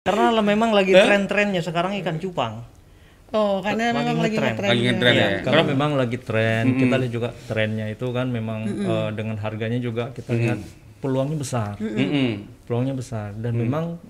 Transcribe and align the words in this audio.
Karena 0.00 0.32
lah 0.32 0.40
memang 0.40 0.72
lagi 0.72 0.96
tren-trennya 0.96 1.60
sekarang 1.60 1.92
ikan 2.00 2.16
cupang. 2.16 2.64
Oh, 3.36 3.60
karena 3.60 3.92
Lagi 3.92 4.00
memang 4.00 4.16
lagi 4.24 4.36
ngetren. 4.40 4.48
ngetren. 4.56 4.70
Lagi 4.72 4.82
ngetren 4.88 5.12
ya. 5.12 5.28
Karena 5.44 5.62
memang 5.68 5.90
lagi 5.92 6.16
tren, 6.16 6.64
kita 6.72 6.94
lihat 6.96 7.12
juga 7.12 7.28
trennya 7.44 7.86
itu 7.92 8.06
kan 8.08 8.32
memang 8.32 8.64
eh, 8.64 9.10
dengan 9.12 9.36
harganya 9.36 9.76
juga 9.76 10.08
kita 10.16 10.32
lihat 10.32 10.56
peluangnya 11.04 11.36
besar. 11.36 11.76
Mm-mm. 11.76 12.64
Peluangnya 12.64 12.96
besar 12.96 13.36
dan 13.36 13.52
memang 13.60 14.00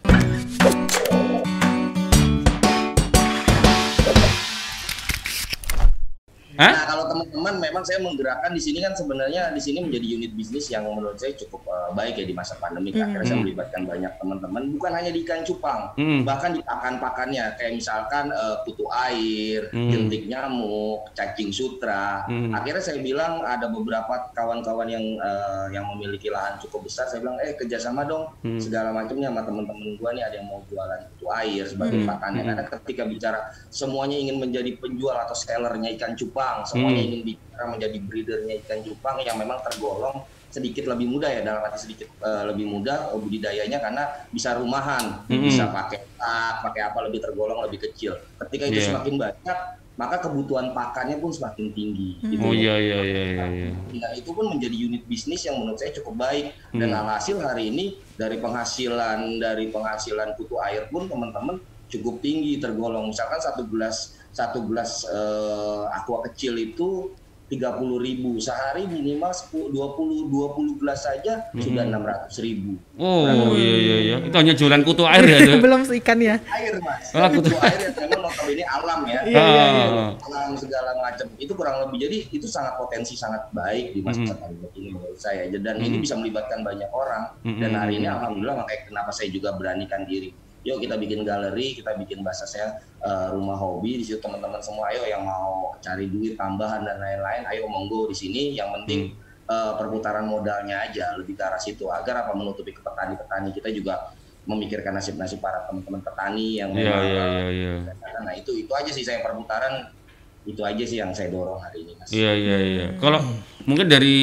Hah? 6.61 6.77
Nah 6.77 6.85
kalau 6.85 7.05
teman-teman 7.09 7.55
memang 7.57 7.83
saya 7.89 8.05
menggerakkan 8.05 8.53
di 8.53 8.61
sini 8.61 8.85
kan 8.85 8.93
sebenarnya 8.93 9.49
di 9.57 9.61
sini 9.65 9.81
menjadi 9.81 10.07
unit 10.21 10.33
bisnis 10.37 10.69
yang 10.69 10.85
menurut 10.85 11.17
saya 11.17 11.33
cukup 11.33 11.65
eh, 11.65 11.91
baik 11.97 12.21
ya 12.21 12.25
di 12.29 12.35
masa 12.37 12.61
pandemi. 12.61 12.93
Akhirnya 12.93 13.25
saya 13.25 13.41
melibatkan 13.41 13.89
banyak 13.89 14.13
teman-teman, 14.21 14.63
bukan 14.77 14.93
hanya 14.93 15.09
di 15.09 15.25
ikan 15.25 15.41
cupang, 15.41 15.97
Mm. 15.97 16.29
bahkan 16.29 16.53
di 16.53 16.61
pakan-pakannya 16.61 17.57
kayak 17.57 17.73
misalkan 17.81 18.29
eh, 18.29 18.57
kutu 18.69 18.85
air, 18.93 19.73
Mm. 19.73 19.89
jentik 19.89 20.23
nyamuk, 20.29 21.09
cacing 21.17 21.49
sutra. 21.49 22.29
Mm. 22.29 22.53
Akhirnya 22.53 22.83
saya 22.85 23.01
bilang 23.01 23.41
ada 23.41 23.65
beberapa 23.73 24.29
kawan-kawan 24.37 24.89
yang 24.93 25.05
eh, 25.17 25.67
yang 25.73 25.89
memiliki 25.97 26.29
lahan 26.29 26.61
cukup 26.61 26.85
besar, 26.85 27.09
saya 27.09 27.25
bilang 27.25 27.41
eh 27.41 27.57
kerjasama 27.57 28.05
dong 28.05 28.29
Mm. 28.45 28.61
segala 28.61 28.93
macamnya 28.93 29.33
sama 29.33 29.49
teman-teman 29.49 29.97
gua 29.97 30.13
nih 30.13 30.29
ada 30.29 30.37
yang 30.37 30.45
mau 30.45 30.61
jualan 30.69 31.01
kutu 31.17 31.25
air 31.33 31.65
sebagai 31.65 32.05
pakannya. 32.05 32.43
Karena 32.53 32.65
ketika 32.69 33.03
bicara 33.09 33.39
semuanya 33.73 34.21
ingin 34.21 34.37
menjadi 34.37 34.77
penjual 34.77 35.17
atau 35.17 35.33
sellernya 35.33 35.89
ikan 35.97 36.13
cupang, 36.13 36.50
semuanya 36.63 37.01
Hmm. 37.01 37.09
ingin 37.09 37.21
bicara 37.27 37.65
menjadi 37.67 37.97
breedernya 38.01 38.55
ikan 38.61 38.79
cupang 38.83 39.17
yang 39.21 39.37
memang 39.37 39.59
tergolong 39.63 40.17
sedikit 40.49 40.85
lebih 40.85 41.07
mudah 41.07 41.31
ya 41.31 41.41
dalam 41.41 41.63
arti 41.63 41.87
sedikit 41.87 42.11
eh, 42.11 42.43
lebih 42.45 42.67
mudah 42.67 43.15
oh, 43.15 43.19
budidayanya 43.19 43.79
karena 43.79 44.03
bisa 44.29 44.55
rumahan, 44.55 45.23
Hmm. 45.25 45.47
bisa 45.47 45.71
pakai 45.71 46.03
tak, 46.15 46.55
pakai 46.63 46.83
apa 46.85 46.99
lebih 47.07 47.21
tergolong 47.21 47.63
lebih 47.63 47.87
kecil. 47.87 48.19
Ketika 48.37 48.67
itu 48.67 48.83
Iya. 48.83 48.89
semakin 48.91 49.15
banyak, 49.17 49.59
maka 49.95 50.17
kebutuhan 50.19 50.73
pakannya 50.73 51.17
pun 51.17 51.31
semakin 51.31 51.71
tinggi. 51.71 52.19
gitu. 52.21 52.41
Oh 52.41 52.51
iya 52.51 52.75
iya 52.75 52.99
iya 52.99 53.23
iya. 53.31 53.45
iya. 53.47 53.71
Nah, 53.95 54.11
itu 54.13 54.31
pun 54.33 54.49
menjadi 54.49 54.75
unit 54.75 55.05
bisnis 55.05 55.45
yang 55.45 55.55
menurut 55.55 55.77
saya 55.77 55.95
cukup 55.95 56.19
baik 56.19 56.51
dan 56.73 56.89
Hmm. 56.89 56.99
alhasil 56.99 57.37
hari 57.39 57.71
ini 57.71 57.85
dari 58.17 58.41
penghasilan 58.41 59.39
dari 59.39 59.69
penghasilan 59.69 60.35
kutu 60.35 60.59
air 60.59 60.89
pun 60.89 61.07
teman-teman 61.07 61.61
cukup 61.87 62.19
tinggi 62.19 62.57
tergolong 62.57 63.07
misalkan 63.07 63.39
satu 63.39 63.67
gelas 63.67 64.19
satu 64.31 64.67
gelas 64.67 65.05
eh, 65.07 65.85
aqua 65.91 66.23
kecil 66.31 66.55
itu 66.57 67.11
30.000 67.51 67.83
ribu. 67.99 68.39
Sehari 68.39 68.87
minimal 68.87 69.35
10, 69.35 69.75
20 69.75 70.31
20 70.31 70.79
gelas 70.79 71.03
saja 71.03 71.51
sudah 71.51 71.83
600 71.83 72.31
ribu. 72.47 72.79
Oh 72.95 73.27
iya 73.59 73.75
iya 73.75 73.97
iya. 73.99 74.17
Itu 74.23 74.37
hanya 74.39 74.55
jualan 74.55 74.87
kutu 74.87 75.03
air 75.03 75.27
ya 75.27 75.39
tuh. 75.43 75.59
Belum 75.67 75.83
ikan 75.83 76.19
ya. 76.23 76.39
air 76.39 76.79
mas. 76.79 77.11
Ah, 77.11 77.27
kutu 77.27 77.51
air 77.59 77.91
yang 77.91 78.07
memang 78.07 78.23
notabene 78.23 78.63
alam 78.63 79.01
ya. 79.03 79.21
Iya, 79.27 79.43
iya, 79.43 79.65
iya. 79.67 80.07
alam 80.15 80.55
segala 80.55 80.95
macam. 81.03 81.27
Itu 81.43 81.53
kurang 81.59 81.91
lebih. 81.91 82.07
Jadi 82.07 82.19
itu 82.31 82.47
sangat 82.47 82.79
potensi 82.79 83.19
sangat 83.19 83.51
baik 83.51 83.99
di 83.99 84.01
masa 84.07 84.23
Mhm. 84.23 84.39
pandemi 84.39 84.69
ini 84.79 84.89
menurut 84.95 85.19
saya. 85.19 85.51
Dan 85.51 85.77
ini 85.83 85.99
bisa 85.99 86.15
melibatkan 86.15 86.63
banyak 86.63 86.91
orang. 86.95 87.35
Dan 87.43 87.75
Mhm. 87.75 87.81
hari 87.83 87.99
ini 87.99 88.07
alhamdulillah 88.07 88.63
makanya 88.63 88.83
kenapa 88.87 89.11
saya 89.11 89.27
juga 89.27 89.59
beranikan 89.59 90.07
diri 90.07 90.31
yuk 90.61 90.77
kita 90.77 91.01
bikin 91.01 91.25
galeri 91.25 91.73
kita 91.73 91.97
bikin 91.97 92.21
bahasa 92.21 92.45
saya 92.45 92.77
eh, 93.01 93.27
rumah 93.33 93.57
hobi 93.57 94.01
di 94.01 94.05
situ 94.05 94.21
teman-teman 94.21 94.61
semua 94.61 94.93
ayo 94.93 95.09
yang 95.09 95.25
mau 95.25 95.73
cari 95.81 96.05
duit 96.13 96.37
tambahan 96.37 96.85
dan 96.85 97.01
lain-lain 97.01 97.43
ayo 97.49 97.65
monggo 97.65 98.13
di 98.13 98.17
sini 98.17 98.43
yang 98.53 98.69
penting 98.77 99.17
eh, 99.49 99.73
perputaran 99.81 100.29
modalnya 100.29 100.85
aja 100.85 101.17
lebih 101.17 101.33
ke 101.33 101.43
arah 101.43 101.61
situ 101.61 101.89
agar 101.89 102.29
apa 102.29 102.37
menutupi 102.37 102.77
ke 102.77 102.85
petani-petani 102.85 103.57
kita 103.57 103.73
juga 103.73 104.13
memikirkan 104.45 104.97
nasib-nasib 104.97 105.41
para 105.41 105.65
teman-teman 105.69 106.01
petani 106.01 106.61
yang 106.61 106.73
Iya 106.73 106.81
memang 106.81 107.05
iya 107.05 107.25
eh, 107.25 107.51
iya 107.53 107.73
iya. 107.81 107.93
Nah 108.21 108.35
itu 108.37 108.53
itu 108.57 108.73
aja 108.73 108.91
sih 108.93 109.05
saya 109.05 109.25
perputaran 109.25 109.89
itu 110.49 110.61
aja 110.65 110.85
sih 110.85 110.99
yang 110.99 111.13
saya 111.13 111.29
dorong 111.29 111.61
hari 111.61 111.85
ini 111.85 111.93
mas. 111.97 112.09
Iya 112.09 112.33
iya 112.37 112.57
iya. 112.59 112.87
Kalau 112.97 113.21
mungkin 113.69 113.87
dari 113.87 114.17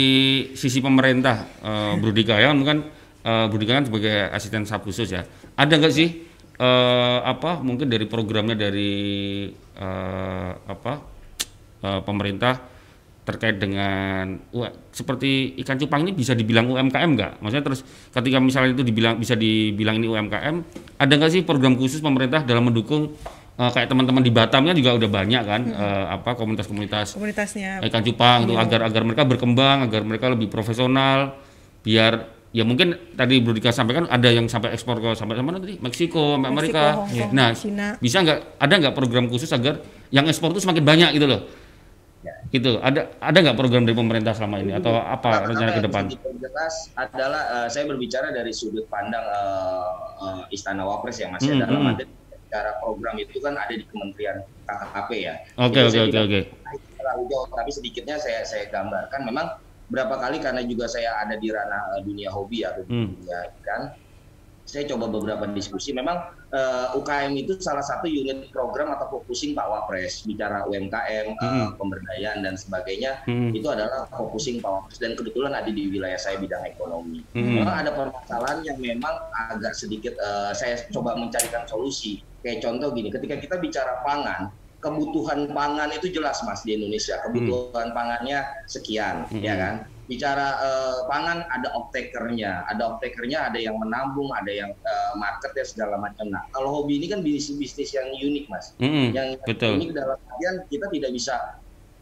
sisi 0.58 0.82
pemerintah, 0.82 1.46
eh 1.62 1.94
Brudika 2.02 2.42
ya, 2.42 2.50
kan 2.54 2.78
eh, 3.22 3.46
Brudika 3.48 3.78
kan 3.78 3.86
sebagai 3.86 4.34
asisten 4.34 4.66
staf 4.66 4.82
khusus 4.82 5.14
ya. 5.14 5.22
Ada 5.54 5.78
nggak 5.78 5.94
sih 5.94 6.27
eh, 6.58 7.20
apa 7.22 7.62
mungkin 7.62 7.88
dari 7.88 8.06
programnya 8.10 8.58
dari 8.58 8.94
eh, 9.54 10.52
apa 10.58 10.94
eh, 11.86 12.02
pemerintah 12.02 12.78
terkait 13.28 13.60
dengan 13.60 14.40
wah, 14.56 14.72
seperti 14.96 15.60
ikan 15.60 15.76
cupang 15.76 16.08
ini 16.08 16.16
bisa 16.16 16.32
dibilang 16.32 16.72
UMKM 16.72 17.10
nggak? 17.12 17.34
Maksudnya 17.44 17.66
terus 17.68 17.84
ketika 18.16 18.40
misalnya 18.40 18.72
itu 18.72 18.88
dibilang 18.88 19.20
bisa 19.20 19.36
dibilang 19.36 20.00
ini 20.00 20.08
UMKM, 20.08 20.56
ada 20.96 21.12
nggak 21.12 21.32
sih 21.36 21.42
program 21.44 21.76
khusus 21.76 22.00
pemerintah 22.00 22.48
dalam 22.48 22.72
mendukung 22.72 23.12
eh, 23.60 23.72
kayak 23.76 23.92
teman-teman 23.92 24.24
di 24.24 24.32
Batamnya 24.32 24.72
juga 24.72 24.96
udah 24.96 25.10
banyak 25.12 25.44
kan 25.44 25.62
eh, 25.68 26.06
apa 26.16 26.40
komunitas-komunitas 26.40 27.20
Komunitasnya. 27.20 27.84
ikan 27.92 28.04
cupang 28.08 28.48
tuh 28.48 28.56
agar 28.56 28.88
agar 28.88 29.02
mereka 29.04 29.28
berkembang 29.28 29.84
agar 29.92 30.02
mereka 30.08 30.32
lebih 30.32 30.48
profesional 30.48 31.36
biar 31.84 32.37
ya 32.52 32.64
mungkin 32.64 32.96
tadi 33.14 33.44
Bro 33.44 33.54
Dika 33.54 33.70
sampaikan 33.70 34.08
ada 34.08 34.30
yang 34.32 34.48
sampai 34.48 34.72
ekspor 34.72 34.98
ke 34.98 35.12
sampai 35.14 35.36
mana 35.40 35.60
tadi 35.60 35.78
Meksiko 35.78 36.40
sampai 36.40 36.50
Meksiko, 36.50 36.56
Amerika 36.56 36.84
Hong 36.96 37.10
Kong, 37.12 37.32
nah 37.36 37.50
Cina. 37.52 37.88
bisa 38.00 38.18
nggak 38.24 38.40
ada 38.58 38.74
nggak 38.80 38.96
program 38.96 39.26
khusus 39.28 39.52
agar 39.52 39.84
yang 40.10 40.26
ekspor 40.26 40.56
itu 40.56 40.64
semakin 40.64 40.84
banyak 40.84 41.12
gitu 41.16 41.28
loh 41.28 41.42
Ya. 42.18 42.34
gitu 42.50 42.82
ada 42.82 43.14
ada 43.22 43.38
nggak 43.40 43.56
program 43.56 43.86
dari 43.86 43.94
pemerintah 43.94 44.34
selama 44.34 44.58
ini 44.58 44.74
atau 44.74 44.90
apa 44.98 45.38
Pertama 45.38 45.48
rencana 45.54 45.70
ke 45.70 45.82
depan 45.86 46.04
diperjelas 46.10 46.76
adalah 46.98 47.42
eh, 47.54 47.68
saya 47.70 47.86
berbicara 47.86 48.34
dari 48.34 48.50
sudut 48.50 48.90
pandang 48.90 49.22
eh, 49.22 49.88
eh, 50.26 50.56
Istana 50.58 50.82
Wapres 50.82 51.14
ya 51.22 51.30
masih 51.30 51.54
Hmm, 51.56 51.62
dalam 51.62 51.78
hmm. 51.78 51.90
arti 51.94 52.04
bicara 52.10 52.72
program 52.82 53.16
itu 53.22 53.38
kan 53.38 53.54
ada 53.54 53.70
di 53.70 53.86
Kementerian 53.86 54.42
KKP 54.66 55.10
ya. 55.14 55.34
oke 55.62 55.78
oke 55.78 55.92
saya 55.94 56.04
oke 56.10 56.20
oke 56.20 56.40
terlalu 56.98 57.22
jauh, 57.30 57.48
tapi 57.54 57.70
sedikitnya 57.72 58.18
saya 58.18 58.42
saya 58.44 58.66
gambarkan 58.68 59.22
memang 59.24 59.46
berapa 59.88 60.20
kali 60.20 60.38
karena 60.40 60.62
juga 60.64 60.86
saya 60.86 61.16
ada 61.18 61.36
di 61.36 61.48
ranah 61.48 61.96
eh, 61.96 62.02
dunia 62.04 62.30
hobi 62.30 62.64
atau 62.64 62.84
Hmm. 62.84 63.16
dunia 63.16 63.38
ikan 63.60 63.82
saya 64.68 64.84
coba 64.84 65.08
beberapa 65.08 65.48
diskusi 65.48 65.96
memang 65.96 66.20
eh, 66.52 66.92
UKM 66.92 67.40
itu 67.40 67.56
salah 67.58 67.80
satu 67.80 68.04
unit 68.04 68.52
program 68.52 68.92
atau 68.92 69.08
focusing 69.08 69.56
Pak 69.56 69.64
Wapres 69.64 70.28
bicara 70.28 70.68
UMKM 70.68 71.28
eh, 71.32 71.40
Hmm. 71.40 71.80
pemberdayaan 71.80 72.44
dan 72.44 72.60
sebagainya 72.60 73.24
Hmm. 73.24 73.56
itu 73.56 73.64
adalah 73.64 74.12
focusing 74.12 74.60
Pak 74.60 74.68
Wapres 74.68 75.00
dan 75.00 75.16
kebetulan 75.16 75.56
ada 75.56 75.72
di 75.72 75.88
wilayah 75.88 76.20
saya 76.20 76.36
bidang 76.36 76.68
ekonomi 76.68 77.24
Hmm. 77.32 77.64
memang 77.64 77.76
ada 77.80 77.92
permasalahan 77.96 78.60
yang 78.68 78.76
memang 78.76 79.16
agak 79.52 79.72
sedikit 79.72 80.20
eh, 80.20 80.52
saya 80.52 80.76
coba 80.92 81.16
mencarikan 81.16 81.64
solusi 81.64 82.20
kayak 82.44 82.60
contoh 82.60 82.92
gini 82.92 83.08
ketika 83.08 83.40
kita 83.40 83.56
bicara 83.58 84.04
pangan 84.04 84.52
kebutuhan 84.88 85.52
pangan 85.52 85.92
itu 85.92 86.08
jelas 86.16 86.40
mas 86.48 86.64
di 86.64 86.80
Indonesia. 86.80 87.20
Kebutuhan 87.28 87.92
pangannya 87.92 88.48
sekian 88.72 89.28
Hmm. 89.28 89.44
ya 89.44 89.56
kan? 89.60 89.76
Bicara 90.08 90.48
eh, 90.64 90.98
pangan 91.12 91.44
ada 91.52 91.68
off-takernya. 91.76 92.64
Ada 92.72 92.96
off-takernya 92.96 93.52
ada 93.52 93.60
yang 93.60 93.76
menabung 93.76 94.32
ada 94.32 94.48
yang 94.48 94.72
eh, 94.72 95.12
marketnya 95.20 95.68
segala 95.68 96.00
macam. 96.00 96.32
Nah 96.32 96.48
kalau 96.56 96.82
hobi 96.82 97.04
ini 97.04 97.12
kan 97.12 97.20
bisnis 97.20 97.60
bisnis 97.60 97.92
yang 97.92 98.08
unik 98.16 98.46
mas. 98.48 98.72
Mm-mm, 98.80 99.12
yang 99.12 99.36
betul. 99.44 99.76
unik 99.76 99.92
dalam 99.92 100.16
artian 100.16 100.56
kita 100.72 100.88
tidak 100.96 101.12
bisa 101.12 101.36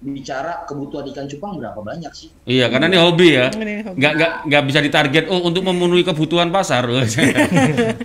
bicara 0.03 0.67
kebutuhan 0.67 1.07
ikan 1.13 1.25
cupang 1.25 1.57
berapa 1.57 1.79
banyak 1.79 2.11
sih 2.11 2.29
iya 2.45 2.67
karena 2.67 2.91
ini 2.91 2.99
hobi 2.99 3.27
ya 3.35 3.47
nggak 3.49 4.13
nggak 4.15 4.31
nggak 4.47 4.63
bisa 4.67 4.79
ditarget 4.83 5.25
oh 5.31 5.39
untuk 5.47 5.63
memenuhi 5.63 6.03
kebutuhan 6.03 6.51
pasar 6.51 6.83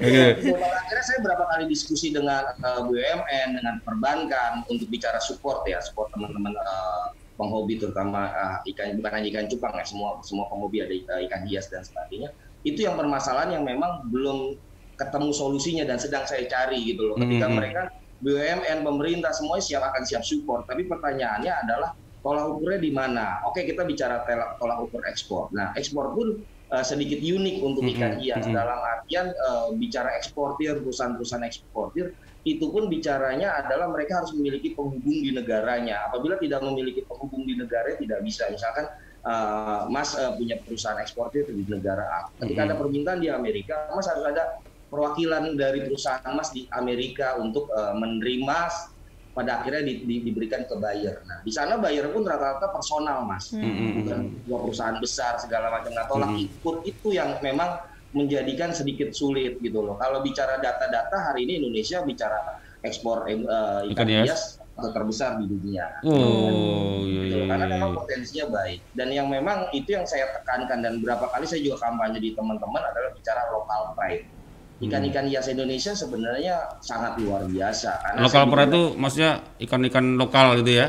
akhirnya 0.00 1.04
saya 1.04 1.18
berapa 1.24 1.44
kali 1.48 1.64
diskusi 1.68 2.12
dengan 2.12 2.44
eh, 2.52 2.80
BUMN, 2.84 3.48
dengan 3.56 3.74
perbankan 3.82 4.64
untuk 4.68 4.86
bicara 4.88 5.18
support 5.20 5.64
ya, 5.64 5.80
support 5.80 6.12
teman-teman 6.12 6.54
eh, 6.54 7.06
penghobi 7.36 7.80
terutama 7.80 8.30
eh, 8.30 8.70
ikan 8.74 8.96
bukan 9.00 9.12
hanya 9.16 9.28
ikan 9.32 9.46
cupang 9.48 9.72
ya, 9.76 9.84
semua 9.84 10.20
semua 10.20 10.46
penghobi 10.48 10.84
ada 10.84 10.94
eh, 10.94 11.26
ikan 11.28 11.42
hias 11.48 11.68
dan 11.72 11.82
sebagainya. 11.84 12.30
Itu 12.60 12.84
yang 12.84 12.96
permasalahan 13.00 13.56
yang 13.60 13.64
memang 13.64 14.04
belum 14.12 14.56
ketemu 15.00 15.30
solusinya 15.32 15.84
dan 15.88 15.96
sedang 15.96 16.28
saya 16.28 16.44
cari 16.44 16.84
gitu 16.84 17.08
loh. 17.08 17.16
Ketika 17.16 17.48
Mhm. 17.48 17.54
mereka 17.56 17.80
BUMN, 18.20 18.84
pemerintah 18.84 19.32
semuanya 19.32 19.64
siap 19.64 19.82
akan 19.82 20.02
siap 20.04 20.22
support, 20.22 20.68
tapi 20.68 20.84
pertanyaannya 20.84 21.52
adalah 21.64 21.90
tolak 22.20 22.52
ukurnya 22.52 22.80
di 22.80 22.92
mana? 22.92 23.40
Oke, 23.48 23.64
kita 23.64 23.82
bicara 23.88 24.20
tolak, 24.60 24.78
ukur 24.84 25.00
ekspor. 25.08 25.48
Nah, 25.56 25.72
ekspor 25.72 26.12
pun 26.12 26.36
eh, 26.44 26.84
sedikit 26.84 27.16
unik 27.16 27.56
untuk 27.64 27.84
ikan 27.96 28.20
hias 28.20 28.44
mhm. 28.44 28.52
dalam 28.52 28.76
artian 28.76 29.32
eh, 29.32 29.68
bicara 29.80 30.12
eksportir 30.20 30.84
perusahaan-perusahaan 30.84 31.44
eksportir 31.48 32.12
itu 32.40 32.72
pun 32.72 32.88
bicaranya 32.88 33.52
adalah 33.60 33.92
mereka 33.92 34.20
harus 34.20 34.32
memiliki 34.36 34.72
penghubung 34.72 35.18
di 35.20 35.32
negaranya. 35.32 36.08
Apabila 36.08 36.40
tidak 36.40 36.64
memiliki 36.64 37.04
penghubung 37.04 37.44
di 37.44 37.56
negara 37.56 37.96
tidak 37.96 38.20
bisa. 38.24 38.48
Misalkan 38.52 38.84
eh, 39.24 39.82
Mas 39.88 40.12
eh, 40.16 40.32
punya 40.36 40.60
perusahaan 40.60 41.00
eksportir 41.00 41.48
di 41.48 41.64
negara 41.68 42.04
A. 42.04 42.20
Ketika 42.44 42.64
Mhm. 42.64 42.68
ada 42.68 42.74
permintaan 42.76 43.18
di 43.24 43.28
Amerika, 43.32 43.88
Mas 43.96 44.08
harus 44.08 44.28
ada 44.28 44.44
perwakilan 44.90 45.54
dari 45.54 45.86
perusahaan 45.86 46.32
Mas 46.34 46.50
di 46.50 46.66
Amerika 46.68 47.38
untuk 47.38 47.70
eh, 47.70 47.94
menerima 47.94 48.58
pada 49.30 49.62
akhirnya 49.62 49.86
di- 49.86 50.02
di- 50.02 50.22
diberikan 50.26 50.66
ke 50.66 50.74
buyer. 50.74 51.22
Nah, 51.22 51.38
di 51.46 51.54
sana 51.54 51.78
buyer 51.78 52.10
pun 52.10 52.26
rata-rata 52.26 52.66
personal, 52.68 53.22
Mas 53.22 53.54
Mm-mm. 53.54 54.02
bukan 54.02 54.18
sebuah 54.42 54.60
perusahaan 54.66 54.98
besar 54.98 55.38
segala 55.38 55.70
macam 55.70 55.94
nah 55.94 56.04
tolak 56.10 56.34
Mhm. 56.34 56.58
ukur 56.58 56.82
itu 56.82 57.14
yang 57.14 57.38
memang 57.38 57.78
menjadikan 58.10 58.74
sedikit 58.74 59.14
sulit 59.14 59.62
gitu 59.62 59.86
loh. 59.86 59.94
Kalau 59.94 60.18
bicara 60.18 60.58
data-data 60.58 61.30
hari 61.30 61.46
ini 61.46 61.62
Indonesia 61.62 62.02
bicara 62.02 62.42
ekspor 62.82 63.30
eh, 63.30 63.38
ikan, 63.94 64.08
hias. 64.10 64.58
terbesar 64.80 65.36
di 65.36 65.44
dunia. 65.44 65.84
Oh, 66.08 67.04
iya 67.04 67.20
Gitu 67.28 67.36
iya. 67.36 67.46
Karena 67.52 67.66
iya. 67.68 67.74
memang 67.76 67.90
iya. 67.92 67.98
potensinya 68.00 68.46
baik. 68.48 68.80
Dan 68.90 69.08
yang 69.12 69.28
memang 69.28 69.68
itu 69.70 69.92
yang 69.92 70.08
saya 70.08 70.24
tekankan 70.32 70.80
dan 70.80 70.98
berapa 70.98 71.28
kali 71.28 71.44
saya 71.44 71.60
juga 71.60 71.84
kampanye 71.84 72.16
di 72.18 72.32
teman-teman 72.32 72.82
adalah 72.82 73.12
bicara 73.12 73.44
local 73.52 73.92
pride. 73.94 74.24
Ikan-ikan 74.80 75.28
hias 75.28 75.46
Indonesia 75.52 75.92
sebenarnya 75.92 76.80
sangat 76.80 77.20
luar 77.20 77.44
biasa. 77.44 78.00
Karena 78.00 78.18
Lokal 78.24 78.48
bilang, 78.48 78.68
itu 78.72 78.82
maksudnya 78.96 79.32
ikan-ikan 79.60 80.16
lokal 80.16 80.56
gitu 80.64 80.72
ya. 80.80 80.88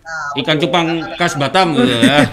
nah, 0.00 0.40
Ikan 0.40 0.56
betul. 0.56 0.72
cupang 0.72 0.88
khas 1.20 1.36
Batam 1.36 1.76
gitu 1.76 1.92
ya. 1.92 2.24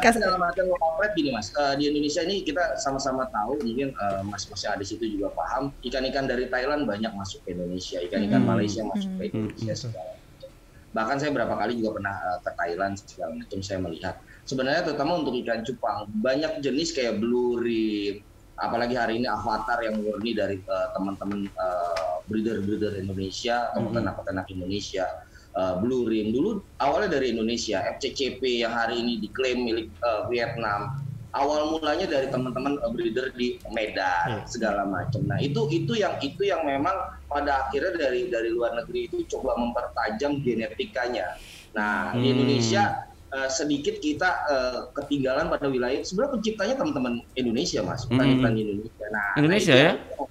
Kas 0.00 0.16
dalam 0.16 0.40
artian 0.40 0.64
pride 0.96 1.12
gini 1.12 1.30
mas, 1.36 1.52
Eh, 1.52 1.74
di 1.76 1.92
Indonesia 1.92 2.24
ini 2.24 2.40
kita 2.40 2.80
sama-sama 2.80 3.28
tahu 3.28 3.60
mungkin 3.60 3.92
eh, 3.92 4.22
mas-mas 4.24 4.64
yang 4.64 4.72
ada 4.72 4.80
di 4.80 4.88
situ 4.88 5.04
juga 5.04 5.28
paham 5.36 5.68
ikan-ikan 5.84 6.24
dari 6.24 6.48
Thailand 6.48 6.88
banyak 6.88 7.12
masuk 7.12 7.44
ke 7.44 7.52
Indonesia, 7.52 8.00
ikan-ikan 8.00 8.40
Malaysia 8.40 8.80
masuk 8.88 9.12
ke 9.20 9.28
Indonesia 9.28 9.76
segala 9.76 10.16
macam. 10.16 10.50
Bahkan 10.90 11.16
saya 11.20 11.30
berapa 11.36 11.54
kali 11.60 11.72
juga 11.76 11.90
pernah 12.00 12.16
eh, 12.16 12.38
ke 12.40 12.50
Thailand 12.56 12.92
segala 12.96 13.32
macam 13.36 13.58
saya 13.60 13.78
melihat. 13.84 14.14
Sebenarnya 14.48 14.80
terutama 14.88 15.20
untuk 15.20 15.36
ikan 15.44 15.60
cupang 15.60 16.08
banyak 16.24 16.64
jenis 16.64 16.96
kayak 16.96 17.20
blue 17.20 17.60
rim, 17.60 18.24
apalagi 18.60 18.94
hari 18.94 19.24
ini 19.24 19.26
avatar 19.26 19.80
yang 19.80 19.98
murni 20.04 20.36
dari 20.36 20.60
eh, 20.60 20.88
teman-teman 20.92 21.48
eh, 21.48 22.14
breeder-breeder 22.28 23.00
Indonesia 23.00 23.72
atau 23.72 23.88
peternak-peternak 23.88 24.46
Indonesia. 24.52 25.04
Eh, 25.50 25.74
Blue 25.82 26.06
Rim 26.06 26.30
dulu 26.30 26.62
awalnya 26.78 27.18
dari 27.18 27.34
Indonesia, 27.34 27.82
FCCP 27.98 28.62
yang 28.62 28.70
hari 28.70 29.00
ini 29.00 29.18
diklaim 29.18 29.64
milik 29.64 29.88
eh, 29.90 30.22
Vietnam. 30.30 31.00
Awal 31.30 31.70
mulanya 31.70 32.10
dari 32.10 32.26
teman-teman 32.26 32.78
eh, 32.78 32.90
breeder 32.90 33.30
di 33.34 33.58
Medan 33.72 34.44
segala 34.46 34.86
macam. 34.86 35.26
Nah 35.26 35.40
itu 35.40 35.66
itu 35.72 35.98
yang 35.98 36.18
itu 36.20 36.42
yang 36.46 36.62
memang 36.62 36.94
pada 37.26 37.66
akhirnya 37.66 37.96
dari 37.96 38.30
dari 38.30 38.50
luar 38.50 38.78
negeri 38.78 39.10
itu 39.10 39.26
coba 39.26 39.56
mempertajam 39.58 40.38
genetikanya. 40.44 41.34
Nah 41.74 42.14
di 42.14 42.30
Hmm. 42.30 42.32
Indonesia 42.34 43.09
eh, 43.30 43.48
sedikit 43.48 43.98
kita 43.98 44.30
eh, 44.46 44.78
ketinggalan 44.92 45.46
pada 45.48 45.66
wilayah. 45.66 46.00
Sebenarnya 46.00 46.32
penciptanya 46.34 46.74
teman-teman 46.76 47.14
Indonesia 47.34 47.80
mas, 47.80 48.04
Hmm. 48.04 48.18
petani-petani 48.18 48.58
Indonesia. 48.64 49.04
Nah 49.08 49.26
Indonesia 49.36 49.74
nah, 49.74 49.82
ya? 49.82 49.92
itu 49.94 50.24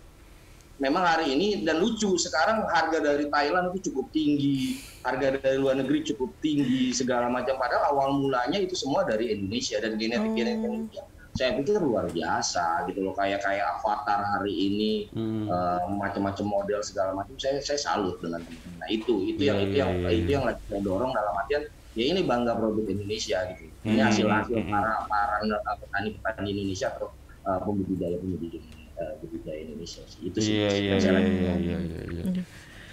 memang 0.80 1.04
hari 1.04 1.36
ini 1.36 1.68
dan 1.68 1.75
lucu 1.78 2.16
sekarang 2.16 2.63
harga 2.72 3.04
dari 3.04 3.28
Thailand 3.28 3.75
itu 3.75 3.92
cukup 3.92 4.16
tinggi 4.16 4.80
harga 5.04 5.36
dari 5.36 5.60
luar 5.60 5.75
negeri 5.75 6.07
cukup 6.07 6.31
tinggi 6.40 6.96
segala 6.96 7.28
macam 7.28 7.60
padahal 7.60 7.92
awal 7.92 8.07
mulanya 8.16 8.56
itu 8.56 8.80
semua 8.80 9.04
dari 9.04 9.28
Indonesia 9.28 9.75
dan 9.84 10.00
genetik 10.00 10.31
genetik 10.31 10.63
Indonesia 10.63 11.04
saya 11.36 11.56
pikir 11.60 11.84
luar 11.84 12.07
biasa 12.07 12.88
gitu 12.88 13.04
loh 13.04 13.12
kayak 13.12 13.44
kayak 13.44 13.75
avatar 13.75 14.24
hari 14.24 14.56
ini 14.56 14.92
Hmm. 15.12 15.51
eh, 15.51 15.84
macam-macam 16.00 16.46
model 16.48 16.80
segala 16.80 17.12
macam 17.12 17.36
saya 17.36 17.60
saya 17.60 17.75
salut 17.75 18.16
dengan 18.24 18.40
teman-teman. 18.40 18.75
nah 18.80 18.88
itu 18.88 19.13
itu 19.28 19.42
yang 19.44 19.60
Iya, 19.60 19.68
itu 19.68 19.75
yang 19.75 19.92
iya, 20.00 20.10
itu 20.16 20.30
yang 20.31 20.44
lagi 20.48 20.62
saya 20.63 20.80
dorong 20.80 21.12
dalam 21.12 21.34
artian 21.36 21.63
ya 22.00 22.06
ini 22.10 22.22
bangga 22.24 22.56
produk 22.56 22.86
Indonesia 22.88 23.38
gitu 23.51 23.63
ini 23.68 23.72
Hmm, 23.96 24.00
hasil 24.00 24.25
hasil 24.28 24.56
hmm, 24.60 24.72
para 24.72 24.94
para 25.07 25.36
petani 25.80 26.10
petani 26.16 26.48
Indonesia 26.51 26.88
atau 26.90 27.12
uh, 27.44 27.60
pembudidaya 27.60 28.16
pembudidaya 28.16 28.63
uh, 28.96 29.13
budidaya 29.19 29.60
Indonesia 29.63 30.01
sih. 30.04 30.19
itu 30.28 30.38
sih 30.40 30.54
Iya 30.56 30.69
iya 30.74 30.94
iya 30.96 31.12
lakukan. 31.12 31.60
iya 31.60 31.60
iya 31.60 31.78
iya. 31.80 32.24
iya. 32.31 32.44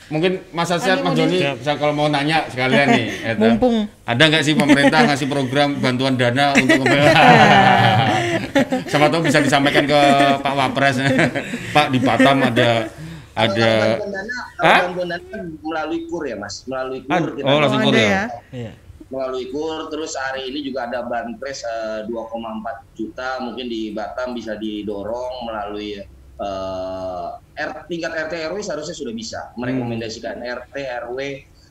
Mungkin 0.06 0.38
Mas 0.54 0.70
Asyad, 0.70 1.02
Mas 1.02 1.18
Joni, 1.18 1.42
saya 1.42 1.74
kalau 1.74 1.90
mau 1.90 2.06
nanya 2.06 2.46
sekalian 2.46 2.94
nih, 2.94 3.06
Eta. 3.34 3.42
Mumpung. 3.42 3.90
ada 4.06 4.22
nggak 4.22 4.44
sih 4.46 4.54
pemerintah 4.54 5.02
ngasih 5.02 5.26
program 5.26 5.82
bantuan 5.82 6.14
dana 6.14 6.54
untuk 6.54 6.86
sama 8.86 9.06
tahu 9.10 9.26
bisa 9.26 9.42
disampaikan 9.42 9.82
ke 9.82 9.98
Pak 10.38 10.54
Wapres, 10.54 11.02
Pak 11.74 11.90
di 11.90 11.98
Batam 11.98 12.38
ada 12.38 12.86
ada 13.34 13.68
bantuan 13.98 14.14
dana, 14.14 14.36
bantuan 14.62 15.06
dana 15.10 15.38
melalui 15.58 16.00
kur 16.06 16.22
ya 16.22 16.38
mas, 16.38 16.62
melalui 16.64 17.02
kur 17.02 17.10
Ad- 17.10 17.34
kita 17.34 17.44
oh, 17.44 17.58
langsung 17.58 17.82
kur 17.82 17.94
ya? 17.98 18.30
ya. 18.54 18.72
Melalui 19.06 19.46
kur. 19.54 19.86
Terus 19.92 20.12
hari 20.18 20.50
ini 20.50 20.66
juga 20.66 20.90
ada 20.90 21.06
banpres 21.06 21.62
eh, 21.62 22.00
2,4 22.10 22.98
juta, 22.98 23.28
mungkin 23.42 23.66
di 23.70 23.94
Batam 23.94 24.34
bisa 24.34 24.58
didorong 24.58 25.46
melalui 25.46 25.94
eh, 25.96 27.28
R, 27.56 27.70
tingkat 27.88 28.12
RT 28.28 28.52
RW 28.52 28.58
seharusnya 28.60 28.96
sudah 28.96 29.14
bisa 29.16 29.40
merekomendasikan 29.56 30.42
RT 30.42 30.74
RW 31.06 31.18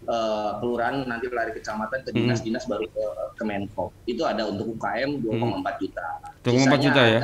eh, 0.08 0.52
kelurahan 0.64 1.04
nanti 1.04 1.28
lari 1.28 1.52
kecamatan 1.52 2.08
ke 2.08 2.10
dinas-dinas 2.16 2.64
baru 2.72 2.88
ke 2.88 3.06
Kemenko. 3.36 3.92
Itu 4.08 4.24
ada 4.24 4.48
untuk 4.48 4.80
UKM 4.80 5.20
2,4 5.20 5.82
juta. 5.84 6.08
2,4 6.42 6.56
Sisanya 6.56 6.78
juta 6.80 7.02
ya? 7.04 7.20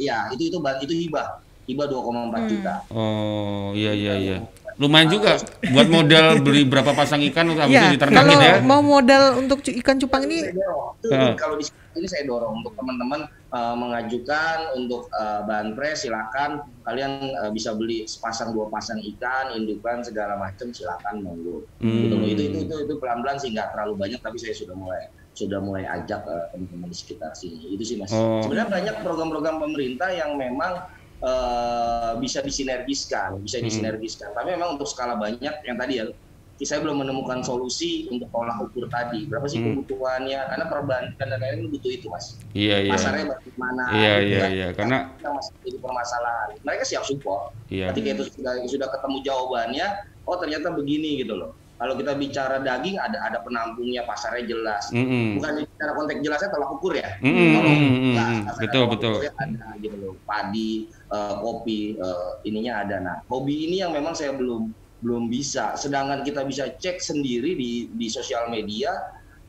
Iya, 0.00 0.18
itu 0.32 0.48
itu 0.48 0.58
itu 0.58 0.94
hibah. 1.06 1.28
Hibah 1.68 1.86
2,4 1.86 2.50
juta. 2.50 2.74
Oh 2.90 3.70
iya 3.76 3.92
iya 3.94 4.14
iya. 4.18 4.38
Lumayan 4.76 5.08
juga 5.08 5.32
buat 5.66 5.86
modal 5.86 6.38
beli 6.38 6.62
berapa 6.62 6.92
pasang 6.92 7.20
ikan 7.24 7.48
untuk 7.48 7.62
habis 7.62 7.72
Iya, 7.72 7.82
itu 7.88 7.98
kalau 7.98 8.12
diternakin 8.12 8.38
ya. 8.38 8.54
mau 8.60 8.80
modal 8.80 9.22
untuk 9.36 9.58
ikan 9.64 9.96
cupang 9.96 10.22
ini 10.24 10.38
Saya 10.42 10.54
dorong. 10.54 10.92
Itu 11.00 11.08
kalau 11.34 11.54
di 11.56 11.64
sini 11.64 12.06
saya 12.06 12.24
dorong 12.24 12.52
untuk 12.56 12.72
teman-teman 12.74 13.20
uh, 13.48 13.74
mengajukan 13.74 14.56
untuk 14.74 15.10
uh, 15.10 15.40
bahan 15.42 15.72
pres 15.72 16.02
silakan 16.02 16.50
kalian 16.82 17.12
uh, 17.36 17.50
bisa 17.50 17.72
beli 17.72 18.04
sepasang 18.04 18.50
dua 18.50 18.66
pasang 18.66 18.98
ikan 19.00 19.52
indukan 19.52 20.00
segala 20.00 20.34
macam 20.34 20.70
silakan 20.70 21.20
monggo 21.20 21.66
Hmm. 21.78 22.06
gitu 22.06 22.16
itu 22.26 22.42
itu 22.46 22.58
itu 22.62 22.74
itu 22.84 22.94
pelan-pelan 22.96 23.36
sih 23.36 23.50
nggak 23.50 23.72
terlalu 23.72 23.96
banyak 23.96 24.20
tapi 24.20 24.36
saya 24.36 24.52
sudah 24.52 24.72
mulai 24.72 25.02
sudah 25.32 25.58
mulai 25.58 25.84
ajak 25.84 26.20
uh, 26.22 26.46
teman-teman 26.50 26.86
di 26.86 26.96
sekitar 26.96 27.32
sini 27.32 27.70
itu 27.70 27.82
sih 27.82 27.96
mas 27.96 28.10
Oh. 28.10 28.40
sebenarnya 28.40 28.68
banyak 28.70 28.94
program-program 29.00 29.56
pemerintah 29.58 30.08
yang 30.08 30.34
memang 30.34 30.84
uh, 31.20 32.12
bisa 32.18 32.40
disinergiskan 32.40 33.40
bisa 33.40 33.58
Hmm. 33.58 33.66
disinergiskan 33.66 34.32
tapi 34.32 34.52
memang 34.52 34.76
untuk 34.76 34.88
skala 34.88 35.16
banyak 35.16 35.54
yang 35.64 35.76
tadi 35.76 35.94
ya 36.00 36.06
saya 36.60 36.84
belum 36.84 37.00
menemukan 37.00 37.40
solusi 37.40 38.04
untuk 38.12 38.28
olah 38.36 38.52
ukur 38.60 38.84
tadi 38.86 39.24
berapa 39.24 39.48
sih 39.48 39.64
Hmm. 39.64 39.80
kebutuhannya 39.80 40.40
karena 40.44 40.64
perbandingan 40.68 41.16
dan 41.16 41.38
lain-lain 41.40 41.72
butuh 41.72 41.88
itu 41.88 42.06
mas 42.12 42.36
Iya 42.52 42.84
iya. 42.84 42.92
pasarnya 42.92 43.24
bagaimana 43.32 43.82
Iya 43.90 44.12
gitu 44.20 44.28
iya 44.28 44.40
kan. 44.44 44.50
iya 44.52 44.68
karena 44.76 44.96
kita 45.16 45.28
masih 45.32 45.52
jadi 45.64 45.78
permasalahan 45.80 46.48
mereka 46.60 46.82
siap 46.84 47.04
support 47.08 47.56
iya. 47.72 47.88
ketika 47.92 48.08
itu 48.12 48.24
sudah 48.36 48.52
sudah 48.68 48.88
ketemu 48.92 49.16
jawabannya 49.24 49.86
oh 50.28 50.36
ternyata 50.36 50.68
begini 50.68 51.24
gitu 51.24 51.32
loh 51.32 51.56
kalau 51.80 51.96
kita 51.96 52.12
bicara 52.12 52.60
daging 52.60 53.00
ada 53.00 53.24
ada 53.24 53.40
penampungnya 53.40 54.04
pasarnya 54.04 54.44
jelas 54.44 54.92
Mm-mm. 54.92 55.40
bukan 55.40 55.64
bicara 55.64 55.92
konteks 55.96 56.20
jelasnya 56.20 56.48
tolak 56.52 56.70
ukur 56.76 56.92
ya 56.92 57.08
Mm-mm, 57.24 57.56
Tolak 57.56 57.72
ukur 57.72 57.72
mm-mm, 57.72 58.04
jelas, 58.04 58.20
mm-mm. 58.28 58.44
pasarnya 58.44 58.60
Betul, 58.68 58.84
betul. 58.92 59.12
ada 59.40 59.66
gitu 59.80 59.96
loh 59.96 60.12
padi 60.28 60.70
eh, 61.10 61.34
kopi 61.42 61.98
eh, 61.98 62.30
ininya 62.46 62.86
ada. 62.86 62.96
Nah 63.02 63.16
hobi 63.26 63.66
ini 63.68 63.82
yang 63.82 63.92
memang 63.92 64.14
saya 64.14 64.32
belum 64.34 64.70
belum 65.00 65.32
bisa. 65.32 65.74
Sedangkan 65.74 66.22
kita 66.22 66.44
bisa 66.44 66.70
cek 66.76 67.00
sendiri 67.00 67.56
di 67.56 67.88
di 67.90 68.06
sosial 68.08 68.48
media 68.48 68.92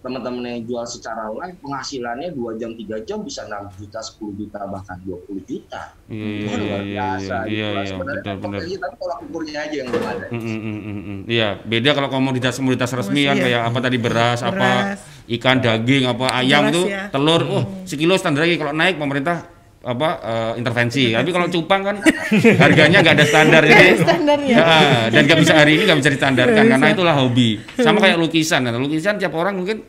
teman-teman 0.02 0.42
yang 0.50 0.62
jual 0.66 0.82
secara 0.90 1.30
live 1.30 1.62
penghasilannya 1.62 2.34
dua 2.34 2.58
jam 2.58 2.74
tiga 2.74 2.98
jam 3.06 3.22
bisa 3.22 3.46
6 3.46 3.78
juta 3.78 4.02
10 4.02 4.34
juta 4.34 4.60
bahkan 4.66 4.98
20 5.06 5.46
juta. 5.46 5.94
Iya 6.10 6.26
itu 6.26 6.42
iya 6.42 6.50
kan 6.50 6.58
luar 6.58 6.82
iya 6.82 6.82
biasa. 6.82 7.36
Iya 7.38 7.46
gitu 7.46 7.54
iya 7.54 7.70
iya. 7.70 7.86
Sebenarnya 7.86 8.34
benar. 8.42 8.62
tolak 8.98 9.20
ukurnya 9.30 9.60
aja 9.62 9.76
yang 9.78 9.88
belum 9.94 10.06
ada. 10.10 10.26
Mm, 10.34 10.42
mm, 10.42 10.58
mm, 10.58 10.80
mm, 10.82 11.02
mm. 11.06 11.20
Iya, 11.30 11.50
beda 11.62 11.90
kalau 11.94 12.10
komoditas 12.10 12.54
komoditas 12.58 12.90
resmi 12.98 13.22
kan 13.30 13.38
Iya. 13.38 13.44
kayak 13.46 13.62
apa 13.70 13.78
tadi 13.78 13.98
beras, 14.02 14.40
apa 14.42 14.70
ikan, 15.30 15.58
daging, 15.62 16.04
apa 16.10 16.26
ayam 16.34 16.64
Beras 16.66 16.74
itu 16.74 16.82
ya. 16.90 17.04
telur, 17.14 17.42
oh 17.46 17.64
sekilo 17.86 18.18
standar 18.18 18.42
lagi. 18.42 18.58
Kalau 18.58 18.74
naik 18.74 18.98
pemerintah 18.98 19.46
apa 19.82 20.10
eh, 20.22 20.54
intervensi. 20.62 21.10
Tapi 21.10 21.30
kalau 21.34 21.48
cupang 21.50 21.82
kan 21.82 21.96
harganya 22.62 23.02
nggak 23.02 23.16
ada 23.18 23.26
standar 23.26 23.62
jadi 23.66 23.98
standarnya. 23.98 24.56
Ya, 24.56 24.66
dan 25.10 25.22
nggak 25.26 25.40
bisa 25.42 25.54
hari 25.58 25.72
ini 25.78 25.84
nggak 25.90 26.00
bisa 26.06 26.10
distandarkan 26.14 26.54
Nggak 26.54 26.72
karena 26.78 26.88
bisa. 26.88 26.96
itulah 26.98 27.16
hobi. 27.18 27.50
Sama 27.82 27.98
kayak 27.98 28.18
lukisan, 28.22 28.62
kan. 28.62 28.78
lukisan 28.78 29.18
tiap 29.18 29.34
orang 29.34 29.58
mungkin 29.58 29.82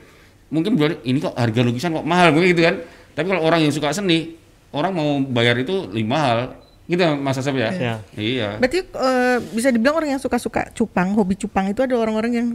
mungkin 0.49 0.77
bilang 0.77 0.97
ini 1.05 1.21
kok 1.21 1.37
harga 1.37 1.61
lukisan 1.61 1.93
kok 1.93 2.07
mahal 2.09 2.33
mungkin 2.33 2.57
gitu 2.57 2.65
kan. 2.65 2.77
Tapi 3.13 3.27
kalau 3.29 3.43
orang 3.45 3.61
yang 3.61 3.73
suka 3.73 3.93
seni, 3.93 4.33
orang 4.73 4.93
mau 4.97 5.21
bayar 5.21 5.61
itu 5.61 5.85
lebih 5.93 6.09
mahal. 6.09 6.57
Gitu 6.89 6.99
Mas 7.21 7.37
Asep 7.39 7.55
ya? 7.55 7.71
Iya. 7.71 7.95
Iya. 8.17 8.49
berarti 8.59 8.79
eh, 8.83 9.37
bisa 9.53 9.69
dibilang 9.71 10.01
orang 10.01 10.17
yang 10.17 10.21
suka-suka 10.21 10.73
cupang, 10.73 11.13
hobi 11.15 11.37
cupang 11.37 11.69
itu 11.69 11.85
ada 11.85 11.95
orang-orang 11.95 12.33
yang 12.33 12.49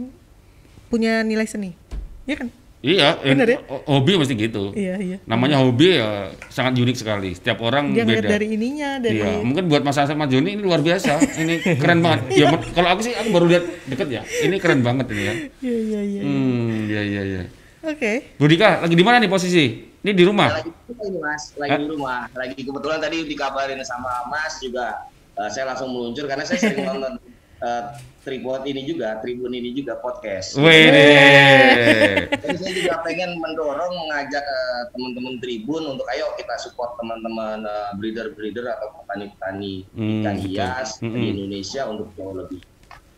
punya 0.90 1.22
nilai 1.22 1.46
seni. 1.46 1.78
Iya 2.26 2.42
kan? 2.44 2.48
Iya, 2.78 3.18
eh, 3.26 3.34
Bener 3.34 3.48
ya? 3.50 3.58
ho- 3.66 3.82
hobi 3.90 4.14
mesti 4.14 4.38
gitu. 4.38 4.70
Iya, 4.70 4.94
iya. 4.98 5.16
Namanya 5.26 5.58
hobi 5.58 5.98
ya 5.98 6.30
sangat 6.46 6.78
unik 6.78 6.94
sekali. 6.94 7.34
Setiap 7.34 7.58
orang 7.58 7.90
Dia 7.90 8.06
beda. 8.06 8.30
dari 8.30 8.54
ininya, 8.54 9.02
dari 9.02 9.18
Iya, 9.18 9.42
mungkin 9.42 9.66
buat 9.66 9.82
Mas 9.82 9.98
Asep 9.98 10.14
Mas 10.14 10.30
Joni 10.30 10.54
ini 10.54 10.62
luar 10.62 10.78
biasa. 10.78 11.18
ini 11.36 11.58
keren 11.74 11.98
banget. 11.98 12.30
Ya, 12.32 12.46
men- 12.48 12.62
kalau 12.70 12.88
aku 12.94 13.02
sih 13.02 13.12
aku 13.12 13.34
baru 13.34 13.46
lihat 13.50 13.64
deket 13.84 14.08
ya. 14.08 14.22
Ini 14.22 14.56
keren 14.56 14.80
banget 14.80 15.10
ini 15.10 15.22
ya. 15.22 15.34
Iya, 15.58 15.76
iya, 15.76 16.00
iya. 16.04 16.20
Hmm, 16.22 16.66
iya 16.86 17.00
iya 17.02 17.22
iya. 17.24 17.42
Oke. 17.82 18.12
Budika, 18.36 18.78
lagi 18.78 18.94
di 18.94 19.02
mana 19.02 19.18
nih 19.18 19.28
posisi? 19.28 19.64
Ini 19.98 20.14
di 20.14 20.22
rumah. 20.22 20.46
lagi 20.54 20.70
ini 20.88 21.18
mas 21.18 21.42
lagi 21.54 21.74
di 21.76 21.90
rumah 21.90 22.30
lagi 22.32 22.58
kebetulan 22.58 22.98
tadi 22.98 23.26
dikabarin 23.26 23.82
sama 23.82 24.22
mas 24.24 24.56
juga 24.56 25.02
eh, 25.34 25.50
saya 25.50 25.66
langsung 25.66 25.90
meluncur 25.90 26.24
karena 26.24 26.42
saya 26.42 26.58
sering 26.60 26.86
nonton 26.86 27.18
eh, 27.58 27.82
tribun 28.22 28.60
ini 28.64 28.84
juga, 28.84 29.16
tribun 29.18 29.50
ini 29.50 29.72
juga 29.72 29.96
podcast. 29.98 30.54
Wih. 30.58 32.28
Jadi 32.28 32.56
saya 32.60 32.72
juga 32.76 32.94
pengen 33.02 33.38
mendorong 33.38 33.92
mengajak 34.06 34.44
eh, 34.44 34.82
teman-teman 34.92 35.34
tribun 35.40 35.82
untuk 35.96 36.06
ayo 36.12 36.32
kita 36.36 36.54
support 36.60 36.94
teman-teman 36.98 37.64
eh, 37.64 37.90
breeder-breeder 37.96 38.66
atau 38.68 38.92
petani-petani 39.02 39.88
Hmm, 39.90 40.22
ikan 40.22 40.36
betul. 40.36 40.46
hias 40.52 40.88
Hmm, 41.00 41.12
di 41.12 41.18
hmm. 41.18 41.32
Indonesia 41.34 41.82
untuk 41.88 42.08
jauh 42.14 42.34
lebih 42.36 42.60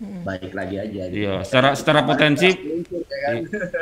baik 0.00 0.52
lagi 0.56 0.76
aja. 0.80 1.02
gitu. 1.12 1.16
Iya, 1.20 1.34
secara 1.44 1.76
secara 1.76 2.00
potensi 2.02 2.48
Ya 2.48 3.18
kan? 3.26 3.34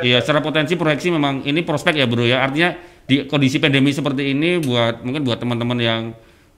Iya, 0.03 0.17
secara 0.19 0.39
potensi 0.43 0.73
proyeksi 0.75 1.15
memang 1.15 1.47
ini 1.47 1.63
prospek 1.63 1.95
ya 1.95 2.05
bro 2.09 2.27
ya. 2.27 2.43
Artinya 2.43 2.75
di 3.07 3.23
kondisi 3.23 3.55
pandemi 3.57 3.95
seperti 3.95 4.35
ini 4.35 4.59
buat 4.59 4.99
mungkin 4.99 5.23
buat 5.23 5.39
teman-teman 5.39 5.79
yang 5.79 6.01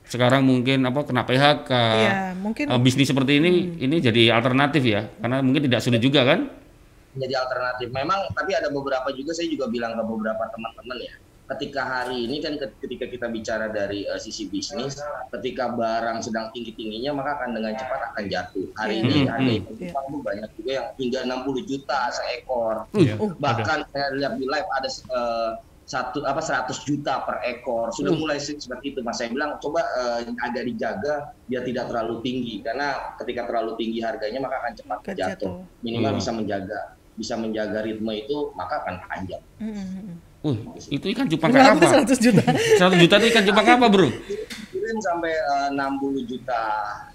sekarang 0.04 0.44
mungkin 0.44 0.84
apa 0.84 1.02
kena 1.04 1.24
PHK, 1.24 1.72
Iya, 1.72 2.36
mungkin 2.36 2.66
eh, 2.68 2.80
bisnis 2.80 3.08
seperti 3.08 3.40
ini 3.40 3.52
ini 3.78 3.96
jadi 3.98 4.34
alternatif 4.34 4.84
ya, 4.84 5.08
karena 5.18 5.40
mungkin 5.40 5.66
tidak 5.66 5.82
sulit 5.82 6.00
juga 6.00 6.24
kan? 6.24 6.52
menjadi 7.12 7.44
alternatif. 7.44 7.92
Memang 7.92 8.24
tapi 8.32 8.56
ada 8.56 8.72
beberapa 8.72 9.12
juga 9.12 9.36
saya 9.36 9.52
juga 9.52 9.68
bilang 9.68 9.92
ke 9.94 10.04
beberapa 10.06 10.48
teman-teman 10.48 10.96
ya. 10.96 11.12
Ketika 11.52 11.84
hari 11.84 12.24
ini 12.24 12.40
kan 12.40 12.56
ketika 12.56 13.04
kita 13.04 13.28
bicara 13.28 13.68
dari 13.68 14.08
eh, 14.08 14.16
sisi 14.16 14.48
bisnis, 14.48 14.96
ketika 15.30 15.68
barang 15.68 16.24
sedang 16.24 16.48
tinggi-tingginya 16.50 17.12
maka 17.12 17.36
akan 17.36 17.52
dengan 17.52 17.76
cepat 17.76 18.00
akan 18.08 18.24
jatuh. 18.26 18.64
Hari 18.80 18.96
Iya. 18.96 19.04
ini 19.04 19.12
Hmm, 19.12 19.28
hmm. 19.28 19.28
ikan 19.60 19.76
cupang 19.76 20.06
tuh 20.08 20.22
banyak 20.24 20.50
juga 20.56 20.72
yang 20.72 20.88
hingga 20.96 21.20
60 21.28 21.64
juta 21.68 22.00
seekor. 22.10 22.76
Oh, 22.88 23.04
ada. 23.04 23.16
Bahkan 23.36 23.78
saya 23.92 24.08
lihat 24.16 24.34
di 24.40 24.46
live 24.48 24.70
ada 24.72 24.88
eh, 24.88 25.52
satu 25.92 26.24
apa 26.24 26.40
100 26.40 26.72
juta 26.88 27.20
per 27.22 27.44
ekor. 27.44 27.92
Sudah 27.92 28.16
mulai 28.16 28.40
se- 28.40 28.56
seperti 28.56 28.96
itu 28.96 29.04
Mas. 29.04 29.20
Saya 29.20 29.28
bilang 29.28 29.60
coba 29.60 29.84
eh, 29.84 30.24
agak 30.40 30.64
dijaga 30.66 31.14
biar 31.46 31.62
tidak 31.62 31.92
terlalu 31.92 32.24
tinggi 32.24 32.64
karena 32.64 32.88
ketika 33.20 33.44
terlalu 33.44 33.76
tinggi 33.76 34.00
harganya 34.00 34.40
maka 34.40 34.56
akan 34.58 34.74
cepat 34.74 34.98
Akan 35.02 35.14
jatuh. 35.14 35.28
jatuh. 35.28 35.54
Minimal 35.84 36.12
Hmm. 36.16 36.20
bisa 36.24 36.32
menjaga 36.32 36.80
bisa 37.12 37.34
menjaga 37.36 37.84
ritme 37.84 38.14
itu 38.16 38.38
maka 38.56 38.80
akan 38.80 38.96
panjang. 39.04 39.44
Mm, 39.60 39.68
mm, 39.68 39.84
mm. 39.84 40.18
Uh, 40.42 40.58
itu 40.90 41.06
ikan 41.12 41.28
cupang 41.28 41.52
apa? 41.54 41.86
100 42.02 42.18
juta? 42.18 42.42
100 42.42 42.98
juta 42.98 43.14
itu 43.20 43.28
ikan 43.30 43.44
cupang 43.46 43.68
apa 43.68 43.86
bro? 43.88 44.10
Kirim 44.72 44.98
sampai 45.04 45.30
eh, 45.30 45.70
60 45.76 46.24
juta 46.26 46.62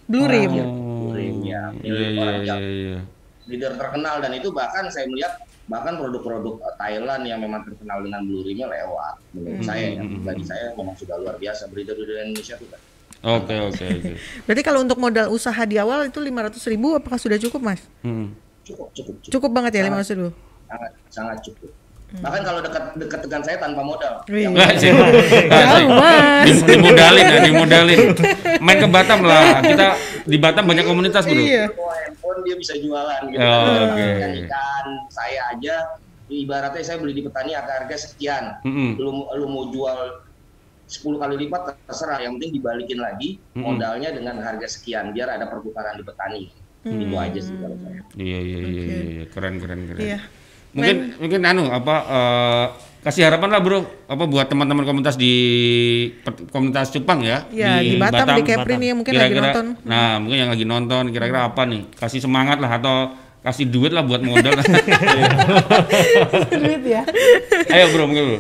Blue 0.06 0.28
rim. 0.28 0.52
Oh, 0.52 1.11
Rim, 1.11 1.42
ya. 1.42 1.73
iya 1.80 1.97
iya 2.06 2.23
Orang 2.23 2.38
iya 2.38 2.47
yang- 2.47 2.61
iya. 2.62 2.99
leader 3.47 3.73
terkenal 3.75 4.21
dan 4.21 4.30
itu 4.30 4.52
bahkan 4.52 4.85
saya 4.87 5.09
melihat 5.09 5.33
bahkan 5.66 5.94
produk-produk 5.94 6.54
eh, 6.61 6.75
Thailand 6.76 7.23
yang 7.23 7.38
memang 7.38 7.62
terkenal 7.62 7.99
dengan 8.00 8.23
blue 8.23 8.40
rimnya 8.40 8.66
lewat 8.66 9.14
menurut 9.32 9.56
Hmm. 9.56 9.66
saya 9.66 9.87
ya. 9.92 10.02
Hmm. 10.02 10.23
bagi 10.23 10.42
saya 10.42 10.64
memang 10.73 10.94
sudah 10.94 11.16
luar 11.16 11.35
biasa 11.37 11.66
breeder-breeder 11.66 12.23
Indonesia 12.25 12.54
itu 12.54 12.66
kan. 12.66 12.80
Oke 13.18 13.54
oke 13.56 13.85
oke. 13.85 14.11
Berarti 14.46 14.62
kalau 14.62 14.80
untuk 14.80 14.96
modal 14.96 15.26
usaha 15.28 15.58
di 15.62 15.76
awal 15.76 16.06
itu 16.06 16.16
500 16.16 16.54
ribu 16.66 16.94
apakah 16.94 17.16
sudah 17.16 17.37
cukup 17.37 17.61
mas? 17.61 17.82
Hmm. 18.00 18.30
cukup 18.62 18.90
cukup 18.92 19.14
cukup 19.16 19.30
Cukup 19.32 19.50
banget 19.52 19.73
ya 19.75 19.82
Sangat. 19.85 20.02
500 20.04 20.16
ribu? 20.16 20.30
sangat 20.66 20.90
sangat 21.08 21.38
cukup 21.42 21.70
bahkan 22.16 22.38
kalau 22.40 22.58
dekat 22.61 22.85
dekat 22.96 23.20
dengan 23.20 23.42
saya 23.42 23.56
tanpa 23.56 23.82
modal 23.82 24.23
Wih. 24.26 24.46
Sih. 24.76 24.94
Di- 26.46 26.62
Dimodalin 26.64 27.25
ya, 27.25 27.38
dimodalin. 27.42 27.99
Main 28.61 28.78
ke 28.78 28.88
Batam 28.88 29.20
lah. 29.23 29.58
Kita 29.61 29.87
di 30.23 30.37
Batam 30.37 30.64
banyak 30.64 30.82
komunitas, 30.82 31.23
Bro. 31.23 31.35
Iya. 31.35 31.66
Handphone 32.37 32.45
dia 32.45 32.57
bisa 32.61 32.75
jualan 32.76 33.23
gitu. 33.33 33.40
Oh, 33.40 33.76
oke. 33.88 34.05
Ikan 34.05 34.33
ikan 34.45 34.87
saya 35.09 35.40
aja 35.57 35.75
ibaratnya 36.28 36.83
saya 36.85 36.99
beli 37.00 37.14
di 37.16 37.23
petani 37.25 37.57
harga 37.57 37.73
harga 37.83 37.97
sekian. 37.97 38.45
Mm-mm. 38.66 39.00
Lu 39.00 39.25
lu 39.33 39.47
mau 39.49 39.64
jual 39.73 40.21
10 40.87 41.19
kali 41.19 41.35
lipat 41.47 41.83
terserah 41.88 42.23
yang 42.23 42.38
penting 42.38 42.61
dibalikin 42.61 43.00
lagi 43.00 43.40
Mm-mm. 43.57 43.64
modalnya 43.64 44.12
dengan 44.12 44.38
harga 44.45 44.69
sekian 44.69 45.16
biar 45.16 45.33
ada 45.33 45.49
pertukaran 45.49 45.97
di 45.97 46.05
petani. 46.05 46.43
Itu 46.87 47.16
aja 47.19 47.40
sih 47.43 47.57
kalau 47.59 47.76
saya. 47.83 48.00
Iya 48.14 48.38
iya 48.38 48.59
iya 48.62 48.83
Oke. 48.87 48.95
iya, 48.95 49.25
keren 49.33 49.55
keren 49.59 49.81
keren. 49.90 50.02
Iya. 50.02 50.19
Mungkin 50.76 50.97
mungkin 51.19 51.40
anu 51.43 51.64
apa 51.73 51.97
eh, 52.05 52.66
kasih 53.06 53.22
harapan 53.22 53.48
lah 53.48 53.60
bro 53.60 53.78
apa 54.04 54.25
buat 54.26 54.44
teman-teman 54.44 54.82
komunitas 54.82 55.14
di 55.14 55.30
komunitas 56.50 56.90
Jepang 56.90 57.22
ya 57.22 57.46
Ya 57.48 57.78
di, 57.78 57.94
Batam, 57.96 58.34
di 58.34 58.42
Kepri 58.42 58.58
Batam. 58.66 58.82
nih 58.82 58.90
mungkin 58.92 59.12
lagi 59.14 59.30
Kira-kira- 59.30 59.46
nonton. 59.48 59.66
Nah 59.86 60.18
mungkin 60.18 60.36
yang 60.36 60.50
lagi 60.50 60.64
nonton 60.64 61.04
kira-kira 61.08 61.46
apa 61.46 61.62
nih 61.64 61.86
kasih 61.94 62.18
semangat 62.18 62.58
lah 62.58 62.72
atau 62.72 63.14
kasih 63.40 63.70
duit 63.70 63.94
lah 63.94 64.02
buat 64.02 64.18
modal. 64.20 64.58
Duit 66.52 66.82
ya. 66.84 67.02
Ayo 67.70 67.94
bro 67.94 68.04
mungkin 68.06 68.25
bro. 68.26 68.38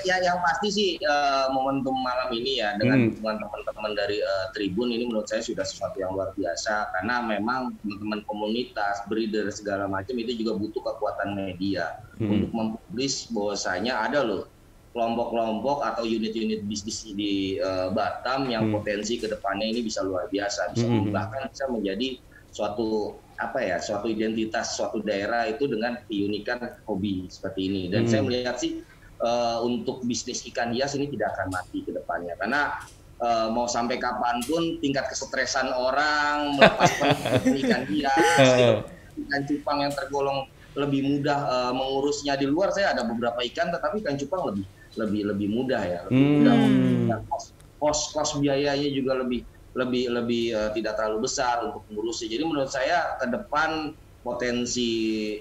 Ya, 0.00 0.16
yang 0.24 0.40
pasti 0.40 0.68
sih 0.72 0.90
eh, 0.96 1.46
momentum 1.52 1.92
malam 2.00 2.32
ini 2.32 2.64
ya 2.64 2.72
dengan 2.80 3.12
Hmm. 3.12 3.20
teman-teman 3.20 3.92
dari 3.92 4.16
eh, 4.18 4.46
Tribun 4.56 4.88
ini 4.88 5.04
menurut 5.04 5.28
saya 5.28 5.44
sudah 5.44 5.60
sesuatu 5.62 6.00
yang 6.00 6.16
luar 6.16 6.32
biasa 6.32 6.88
karena 6.96 7.20
memang 7.20 7.76
teman-teman 7.84 8.24
komunitas, 8.24 9.04
breeder 9.06 9.52
segala 9.52 9.84
macam 9.84 10.16
itu 10.16 10.32
juga 10.40 10.56
butuh 10.56 10.80
kekuatan 10.80 11.36
media 11.36 11.92
Hmm. 12.16 12.32
untuk 12.32 12.50
mempublis 12.50 13.28
bahwasanya 13.28 14.08
ada 14.08 14.24
loh 14.24 14.48
kelompok-kelompok 14.92 15.80
atau 15.82 16.04
unit-unit 16.04 16.64
bisnis 16.64 17.04
di 17.04 17.56
eh, 17.60 17.88
Batam 17.92 18.48
yang 18.48 18.72
Hmm. 18.72 18.80
potensi 18.80 19.20
ke 19.20 19.28
depannya 19.28 19.68
ini 19.68 19.84
bisa 19.84 20.00
luar 20.00 20.28
biasa 20.28 20.72
bisa 20.72 20.88
Hmm. 20.88 21.12
bahkan 21.12 21.52
bisa 21.52 21.68
menjadi 21.68 22.16
suatu 22.48 23.16
apa 23.40 23.58
ya 23.58 23.80
suatu 23.80 24.06
identitas 24.06 24.76
suatu 24.76 25.00
daerah 25.02 25.48
itu 25.48 25.64
dengan 25.66 25.98
keunikan 26.06 26.60
hobi 26.86 27.26
seperti 27.26 27.60
ini 27.68 27.82
dan 27.88 28.04
Hmm. 28.04 28.10
saya 28.12 28.22
melihat 28.22 28.56
sih 28.56 28.84
eh, 29.22 29.58
untuk 29.62 30.02
bisnis 30.02 30.42
ikan 30.50 30.74
hias 30.74 30.98
ini 30.98 31.06
tidak 31.08 31.32
akan 31.38 31.54
mati 31.54 31.86
ke 31.86 31.94
depannya. 31.94 32.34
Karena 32.36 32.74
eh, 33.22 33.46
mau 33.54 33.70
sampai 33.70 33.96
kapan 33.96 34.42
pun 34.44 34.82
tingkat 34.82 35.06
kesetresan 35.08 35.70
orang 35.70 36.58
melepas 36.58 36.90
ikan 37.62 37.82
hias 37.86 38.36
gitu. 38.58 38.76
ikan 39.22 39.40
cupang 39.46 39.78
yang 39.86 39.92
tergolong 39.94 40.44
lebih 40.72 41.04
mudah 41.04 41.38
eh, 41.46 41.72
mengurusnya 41.72 42.34
di 42.34 42.46
luar 42.48 42.72
saya 42.72 42.96
ada 42.96 43.04
beberapa 43.04 43.40
ikan 43.44 43.70
tetapi 43.70 44.00
ikan 44.02 44.16
cupang 44.18 44.42
lebih 44.50 44.66
lebih 44.98 45.22
lebih 45.30 45.48
mudah 45.48 45.82
ya. 45.84 46.00
Lebih 46.08 46.20
Hmm. 46.20 47.08
mudah 47.08 47.18
kos 47.28 47.44
kos 47.80 48.00
kos 48.14 48.30
biayanya 48.38 48.88
juga 48.92 49.18
lebih 49.18 49.42
lebih 49.72 50.04
lebih 50.12 50.44
eh, 50.52 50.70
tidak 50.76 51.00
terlalu 51.00 51.24
besar 51.24 51.64
untuk 51.64 51.80
mengurusnya. 51.88 52.28
Jadi 52.28 52.44
menurut 52.44 52.68
saya 52.68 53.16
ke 53.16 53.26
depan 53.30 53.96
potensi 54.22 54.90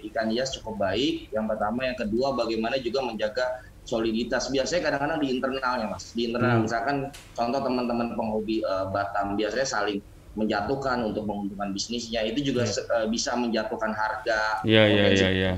ikan 0.09 0.31
hias 0.31 0.55
cukup 0.57 0.79
baik. 0.79 1.29
Yang 1.31 1.45
pertama 1.53 1.79
yang 1.85 1.97
kedua 1.99 2.27
bagaimana 2.33 2.79
juga 2.81 2.99
menjaga 3.05 3.45
soliditas 3.83 4.47
biasanya 4.47 4.81
kadang-kadang 4.87 5.19
di 5.19 5.27
internalnya 5.31 5.87
mas 5.89 6.13
di 6.13 6.29
internal 6.29 6.57
Hmm. 6.57 6.63
misalkan 6.63 6.97
contoh 7.33 7.59
teman-teman 7.59 8.13
penghobi 8.13 8.61
eh, 8.61 8.85
Batam 8.89 9.33
biasanya 9.33 9.67
saling 9.67 9.99
menjatuhkan 10.31 11.03
untuk 11.03 11.27
menguntungkan 11.27 11.75
bisnisnya 11.75 12.23
itu 12.23 12.53
juga 12.53 12.63
eh, 12.63 13.07
bisa 13.07 13.35
menjatuhkan 13.35 13.91
harga 13.91 14.63
Iya 14.63 14.83
iya 14.87 15.03
Potensi 15.03 15.19
iya 15.19 15.29
iya. 15.29 15.53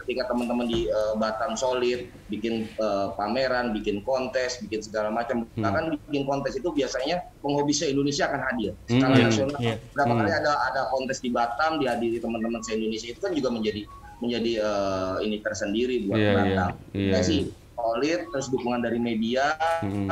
ketika 0.00 0.26
teman-teman 0.26 0.66
di 0.66 0.88
eh, 0.88 1.12
Batam 1.14 1.54
solid 1.54 2.10
bikin 2.26 2.66
eh, 2.66 3.06
pameran 3.14 3.70
bikin 3.70 4.02
kontes 4.02 4.58
bikin 4.58 4.80
segala 4.80 5.12
macam 5.12 5.46
Hmm. 5.54 5.62
bahkan 5.62 5.84
bikin 5.92 6.24
kontes 6.24 6.56
itu 6.56 6.72
biasanya 6.72 7.22
penghobi 7.38 7.70
se 7.70 7.86
Indonesia 7.86 8.26
akan 8.26 8.40
hadir 8.40 8.72
skala 8.88 9.14
Hmm, 9.14 9.24
nasional 9.28 9.58
iya. 9.60 9.76
berapa 9.92 10.10
Hmm. 10.10 10.20
kali 10.24 10.32
ada 10.32 10.52
ada 10.64 10.80
kontes 10.88 11.20
di 11.20 11.30
Batam 11.30 11.78
dihadiri 11.78 12.18
teman-teman 12.18 12.58
se 12.64 12.74
Indonesia 12.74 13.12
itu 13.12 13.20
kan 13.20 13.30
juga 13.30 13.52
menjadi 13.52 13.84
menjadi 14.20 14.52
eh, 14.60 15.14
ini 15.24 15.40
tersendiri 15.40 16.06
buat 16.06 16.16
Iya, 16.16 16.32
Batam. 16.32 16.46
Iya, 16.46 16.70
iya, 16.92 17.10
Kita 17.12 17.18
sih 17.24 17.40
solid 17.74 18.20
terus 18.30 18.46
dukungan 18.52 18.80
dari 18.84 19.00
media 19.00 19.56
Hmm. 19.80 20.08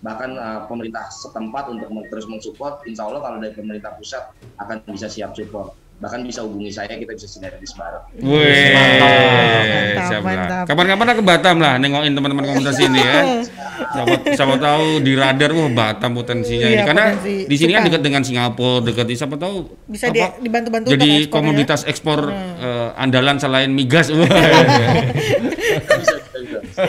bahkan 0.00 0.32
eh, 0.32 0.60
pemerintah 0.64 1.12
setempat 1.12 1.68
untuk 1.68 1.92
terus 2.08 2.24
mensupport 2.24 2.80
insya 2.88 3.04
Allah 3.04 3.20
kalau 3.20 3.36
dari 3.36 3.52
pemerintah 3.52 3.92
pusat 4.00 4.32
akan 4.56 4.80
bisa 4.88 5.12
siap 5.12 5.36
support 5.36 5.76
bahkan 6.00 6.24
bisa 6.24 6.40
hubungi 6.40 6.72
saya 6.72 6.88
kita 6.90 7.12
bisa 7.12 7.28
sinergis 7.28 7.76
bareng 7.76 8.04
Wih, 8.18 8.72
Mantap, 8.72 10.08
siap 10.08 10.22
lah. 10.22 10.32
mantap. 10.32 10.64
Kapan-kapan 10.64 11.06
aku 11.06 11.20
ke 11.20 11.22
Batam 11.22 11.56
lah, 11.60 11.76
nengokin 11.76 12.12
teman-teman 12.12 12.44
komunitas 12.46 12.80
ini 12.80 12.98
ya. 12.98 13.20
Siapa, 13.90 14.12
siapa 14.30 14.54
tahu 14.54 15.02
di 15.02 15.12
radar, 15.12 15.50
wah 15.50 15.66
Batam 15.66 16.14
potensinya 16.14 16.62
Iya, 16.62 16.74
ini. 16.74 16.84
Karena 16.84 17.04
potensi 17.10 17.34
di 17.44 17.56
sini 17.58 17.72
kan 17.72 17.82
dekat 17.82 18.00
dengan 18.00 18.22
Singapura, 18.22 18.80
dekat 18.80 19.02
di 19.04 19.14
siapa 19.14 19.34
tahu 19.34 19.66
Bisa 19.84 20.06
di- 20.08 20.22
apa, 20.22 20.38
dibantu-bantu 20.38 20.86
Jadi 20.86 21.08
ekspor 21.18 21.26
ya. 21.26 21.32
komoditas 21.32 21.80
ekspor 21.84 22.18
eh, 22.30 22.88
andalan 22.94 23.36
selain 23.36 23.68
migas. 23.68 24.12
Wah. 24.14 24.30
bisa, 25.90 26.14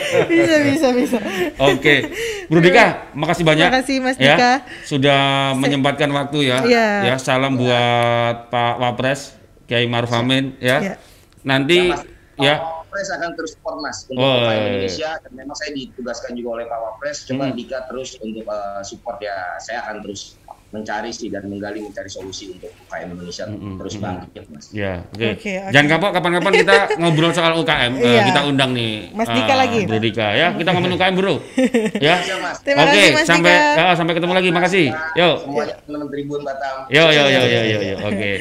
bisa, 0.30 0.56
bisa. 0.62 0.88
bisa. 0.90 1.18
Oke, 1.58 2.10
Bro 2.46 2.60
Dika, 2.60 3.10
makasih 3.12 3.42
banyak. 3.42 3.68
Makasih, 3.68 3.96
Mas 3.98 4.16
ya, 4.16 4.34
Dika. 4.34 4.52
sudah 4.82 5.20
menyempatkan 5.54 6.08
waktu 6.08 6.48
ya. 6.48 6.58
Iya. 6.62 6.88
Ya, 7.04 7.14
salam 7.16 7.56
buat 7.56 8.48
Pak 8.48 8.74
Wapres 8.78 9.34
Kiai 9.64 9.86
Maruf 9.86 10.10
Amin 10.10 10.56
ya. 10.58 10.78
Iya. 10.80 10.94
Nanti 11.42 11.88
Mas, 11.88 12.02
ya. 12.36 12.56
Pak 12.58 12.70
Wapres 12.84 13.08
akan 13.10 13.30
terus 13.32 13.50
support 13.52 13.76
Mas 13.78 13.98
untuk 14.04 14.20
Oh. 14.20 14.46
Indonesia 14.46 15.10
dan 15.16 15.32
memang 15.32 15.56
saya 15.56 15.72
ditugaskan 15.72 16.36
juga 16.36 16.48
oleh 16.56 16.66
Pak 16.66 16.78
Wapres 16.78 17.24
coba 17.24 17.44
Hmm. 17.46 17.56
Dika 17.56 17.78
terus 17.86 18.10
untuk 18.18 18.44
eh, 18.44 18.82
support 18.82 19.16
ya 19.18 19.32
saya 19.58 19.80
akan 19.82 20.04
terus 20.04 20.36
mencari 20.72 21.12
sih 21.12 21.28
dan 21.28 21.44
menggali 21.46 21.84
mencari 21.84 22.08
solusi 22.08 22.48
untuk 22.48 22.72
UKM 22.88 23.12
Indonesia 23.12 23.44
Hmm, 23.44 23.76
terus 23.76 23.94
hmm, 23.94 24.02
bangkit 24.02 24.44
Mas. 24.48 24.66
Ya, 24.72 25.04
oke. 25.12 25.28
Oke, 25.36 25.52
oke. 25.60 25.70
Jangan 25.70 25.86
kapok 25.92 26.10
kapan-kapan 26.16 26.52
kita 26.64 26.76
ngobrol 27.00 27.30
soal 27.30 27.52
UKM. 27.60 27.92
Iya. 27.94 28.22
kita 28.32 28.40
undang 28.48 28.70
nih 28.72 29.12
Mas 29.12 29.28
Dika 29.28 29.52
eh, 29.52 29.58
lagi. 29.60 29.80
Bro 29.84 29.98
Dika 30.00 30.26
ya. 30.32 30.48
Kita 30.56 30.68
ngomongin 30.72 30.96
UKM, 30.96 31.14
Bro. 31.14 31.34
ya. 32.08 32.16
Oke, 32.16 32.64
kasih, 32.64 33.08
Mas 33.12 33.26
sampai 33.28 33.52
Dika. 33.52 33.82
eh, 33.84 33.94
sampai 33.94 34.12
ketemu 34.16 34.32
lagi. 34.32 34.48
Makasih. 34.48 34.86
Yo. 35.12 35.28
Semuanya 35.44 35.74
teman-teman 35.84 36.08
Tribun 36.08 36.40
Batam. 36.40 36.76
Yo 36.88 37.04
yo 37.06 37.24
yo 37.28 37.42
yo 37.44 37.60
yo 37.68 37.78
yo. 37.84 37.96
Oke. 38.08 38.32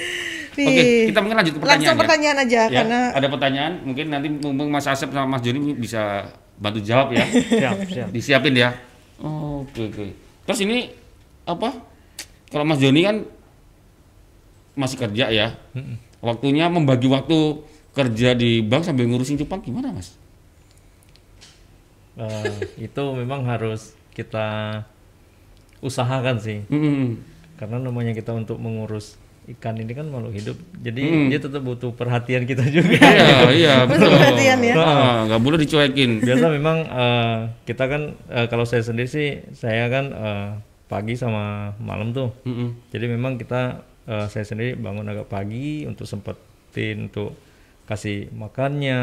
Nih, 0.51 0.67
Oke, 0.67 0.83
kita 1.07 1.19
mungkin 1.19 1.37
lanjut 1.39 1.53
ke 1.55 1.59
pertanyaan. 1.59 1.79
Langsung 1.79 1.95
ya. 1.95 2.01
pertanyaan 2.03 2.37
aja 2.43 2.61
Ya, 2.67 2.79
karena 2.83 2.99
ada 3.15 3.27
pertanyaan, 3.31 3.73
mungkin 3.87 4.05
nanti 4.11 4.27
mumpung 4.27 4.67
Mas 4.67 4.83
Asep 4.83 5.07
sama 5.07 5.27
Mas 5.27 5.41
Joni 5.43 5.71
bisa 5.73 6.27
bantu 6.55 6.79
jawab 6.83 7.11
ya. 7.11 7.23
siap 7.27 7.75
siap 7.95 8.07
Disiapin 8.11 8.55
ya. 8.55 8.75
Oh, 9.19 9.63
oke 9.63 9.83
oke. 9.87 10.05
Terus 10.43 10.59
ini 10.63 10.91
apa? 11.43 11.90
Kalau 12.51 12.63
Mas 12.63 12.77
Joni 12.77 13.01
kan 13.01 13.23
masih 14.73 14.97
kerja 14.97 15.25
ya. 15.27 15.55
Waktunya 16.19 16.67
membagi 16.67 17.07
waktu 17.07 17.63
kerja 17.91 18.31
di 18.33 18.61
bank 18.61 18.83
sambil 18.83 19.03
ngurusin 19.05 19.35
cupang 19.37 19.59
gimana, 19.59 19.89
Mas? 19.89 20.15
Eh, 22.13 22.55
itu 22.81 23.03
memang 23.15 23.43
harus 23.43 23.95
kita 24.11 24.83
usahakan 25.79 26.37
sih 26.37 26.59
Hmm. 26.67 27.17
karena 27.55 27.79
namanya 27.79 28.11
kita 28.11 28.29
untuk 28.29 28.59
mengurus 28.59 29.15
ikan 29.49 29.73
ini 29.73 29.89
kan 29.89 30.05
makhluk 30.05 30.35
hidup 30.35 30.53
jadi 30.75 31.01
Hmm. 31.01 31.27
dia 31.31 31.39
tetap 31.39 31.63
butuh 31.63 31.89
perhatian 31.91 32.43
kita 32.43 32.67
juga 32.67 32.99
Iya, 32.99 33.37
iya, 33.51 33.75
betul. 33.87 34.11
perhatian 34.11 34.59
ya. 34.61 34.73
Ah, 34.75 35.17
nggak 35.25 35.41
boleh 35.41 35.57
dicuekin. 35.57 36.19
biasa 36.21 36.45
memang 36.51 36.77
eh, 36.83 37.37
kita 37.63 37.83
kan 37.87 38.01
eh, 38.29 38.45
kalau 38.45 38.67
saya 38.67 38.83
sendiri 38.83 39.07
sih 39.07 39.27
saya 39.53 39.87
kan 39.87 40.05
eh, 40.11 40.49
pagi 40.91 41.15
sama 41.15 41.71
malam 41.79 42.11
tuh. 42.11 42.35
Mm-mm. 42.43 42.91
jadi 42.91 43.07
memang 43.07 43.39
kita 43.39 43.79
eh, 44.05 44.27
saya 44.27 44.43
sendiri 44.43 44.75
bangun 44.75 45.07
agak 45.07 45.31
pagi 45.31 45.87
untuk 45.87 46.03
sempetin 46.03 47.07
untuk 47.07 47.39
kasih 47.87 48.27
makannya 48.35 48.99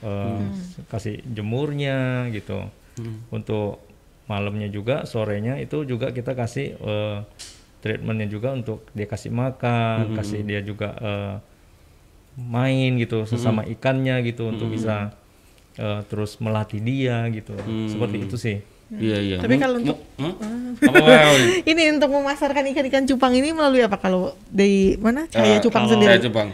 eh, 0.00 0.40
kasih 0.88 1.20
jemurnya 1.28 2.26
gitu. 2.32 2.64
Untuk 3.28 3.84
malamnya 4.26 4.66
juga 4.66 5.04
sorenya 5.04 5.60
itu 5.60 5.84
juga 5.84 6.08
kita 6.10 6.32
kasih 6.32 6.74
eh, 6.74 7.18
treatmentnya 7.84 8.26
juga 8.26 8.50
untuk 8.50 8.88
dia 8.96 9.04
kasih 9.06 9.30
makan 9.30 10.16
kasih 10.16 10.40
dia 10.42 10.60
juga 10.64 10.88
eh, 10.98 11.34
main 12.36 13.00
gitu 13.00 13.24
sesama 13.24 13.64
ikannya 13.64 14.20
gitu 14.24 14.52
untuk 14.52 14.68
bisa 14.72 15.12
eh, 15.76 16.00
terus 16.08 16.36
melatih 16.40 16.80
dia 16.80 17.24
gitu. 17.32 17.56
Seperti 17.88 18.16
itu 18.24 18.36
sih 18.36 18.56
Iya, 18.88 19.18
iya. 19.18 19.36
Tapi 19.38 19.54
kalau 19.56 19.82
untuk- 19.82 19.98
apa, 20.16 20.46
apa? 20.94 21.34
ini 21.70 21.82
untuk 21.90 22.10
memasarkan 22.12 22.70
ikan-ikan 22.70 23.02
cupang 23.04 23.34
ini 23.34 23.50
melalui 23.50 23.82
apa 23.82 23.96
kalau 23.96 24.30
dari 24.46 24.94
mana 24.94 25.26
Cahaya 25.26 25.58
Eh, 25.58 25.60
Cupang 25.60 25.84
kalau 25.84 25.92
sendiri? 25.92 26.10
Saya 26.12 26.22
cupang. 26.22 26.48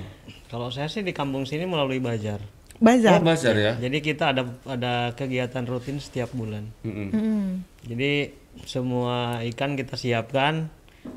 Kalau 0.48 0.68
saya 0.68 0.88
sih 0.88 1.00
di 1.00 1.12
kampung 1.12 1.44
sini 1.44 1.64
melalui 1.64 2.00
Bajar. 2.00 2.40
Oh, 2.40 2.82
Bazar. 2.82 3.22
bazar 3.22 3.54
ya. 3.54 3.72
Jadi 3.78 4.02
kita 4.02 4.32
ada 4.32 4.42
ada 4.66 5.12
kegiatan 5.12 5.62
rutin 5.62 5.96
setiap 5.96 6.32
bulan. 6.32 6.66
Mm-mm. 6.82 7.08
Hmm. 7.08 7.50
Jadi 7.84 8.34
semua 8.64 9.38
ikan 9.46 9.78
kita 9.78 9.94
siapkan 9.94 10.66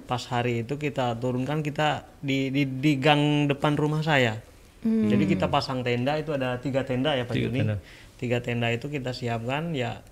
pas 0.06 0.22
hari 0.26 0.62
itu 0.62 0.76
kita 0.76 1.16
turunkan 1.16 1.62
kita 1.62 2.06
di 2.20 2.50
di, 2.50 2.70
di 2.70 2.92
gang 2.96 3.48
depan 3.48 3.74
rumah 3.74 4.04
saya. 4.04 4.38
Jadi 4.86 5.26
kita 5.26 5.50
pasang 5.50 5.82
tenda 5.82 6.14
itu 6.14 6.30
ada 6.30 6.62
tiga 6.62 6.86
tenda 6.86 7.18
ya 7.18 7.26
Pak 7.26 7.34
Tiga 7.34 7.50
Juni. 7.50 7.60
tenda. 7.60 7.76
Tiga 8.16 8.38
tenda 8.38 8.68
itu 8.70 8.86
kita 8.86 9.10
siapkan 9.12 9.74
ya 9.74 10.06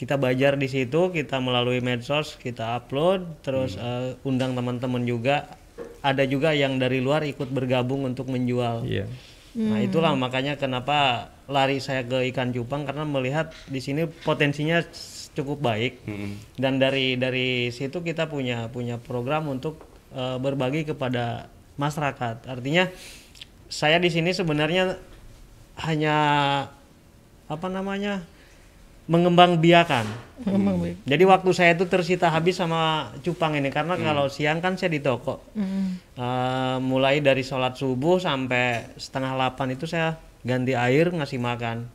kita 0.00 0.16
bajar 0.16 0.56
di 0.56 0.64
situ 0.64 1.12
kita 1.12 1.44
melalui 1.44 1.84
medsos 1.84 2.40
kita 2.40 2.80
upload 2.80 3.44
terus 3.44 3.76
eh, 3.76 4.16
undang 4.24 4.56
teman-teman 4.56 5.04
juga. 5.04 5.60
Ada 6.00 6.24
juga 6.24 6.56
yang 6.56 6.80
dari 6.80 7.04
luar 7.04 7.28
ikut 7.28 7.52
bergabung 7.52 8.08
untuk 8.08 8.32
menjual. 8.32 8.88
iya. 8.88 9.04
Nah 9.52 9.82
itulah 9.84 10.16
makanya 10.16 10.56
kenapa 10.56 11.28
lari 11.44 11.82
saya 11.82 12.06
ke 12.06 12.32
ikan 12.32 12.54
cupang 12.54 12.88
karena 12.88 13.04
melihat 13.04 13.52
di 13.68 13.82
sini 13.84 14.08
potensinya 14.08 14.80
cukup 15.36 15.60
baik. 15.60 16.00
Dan 16.56 16.80
dari 16.80 17.20
dari 17.20 17.68
situ 17.68 18.00
kita 18.00 18.32
punya 18.32 18.72
punya 18.72 18.96
program 18.96 19.52
untuk 19.52 19.84
eh, 20.16 20.40
berbagi 20.40 20.88
kepada 20.88 21.52
masyarakat. 21.76 22.48
Artinya 22.48 22.88
saya 23.68 24.00
di 24.00 24.08
sini 24.08 24.32
sebenarnya 24.32 24.96
hanya 25.84 26.16
apa 27.50 27.68
namanya 27.68 28.24
mengembang 29.10 29.58
biakan. 29.58 30.06
Memang 30.46 30.78
baik. 30.80 30.96
Jadi 31.04 31.24
waktu 31.26 31.50
saya 31.52 31.70
itu 31.74 31.84
tersita 31.90 32.30
habis 32.30 32.56
sama 32.56 33.12
cupang 33.20 33.58
ini 33.58 33.68
karena 33.68 33.98
kalau 33.98 34.30
siang 34.30 34.62
kan 34.62 34.78
saya 34.78 34.94
di 34.94 35.02
toko. 35.02 35.42
Eh, 35.58 36.76
mulai 36.78 37.18
dari 37.18 37.42
sholat 37.42 37.74
subuh 37.74 38.22
sampai 38.22 38.94
setengah 38.96 39.34
delapan 39.34 39.74
itu 39.74 39.84
saya 39.90 40.16
ganti 40.46 40.72
air 40.78 41.10
ngasih 41.10 41.42
makan. 41.42 41.90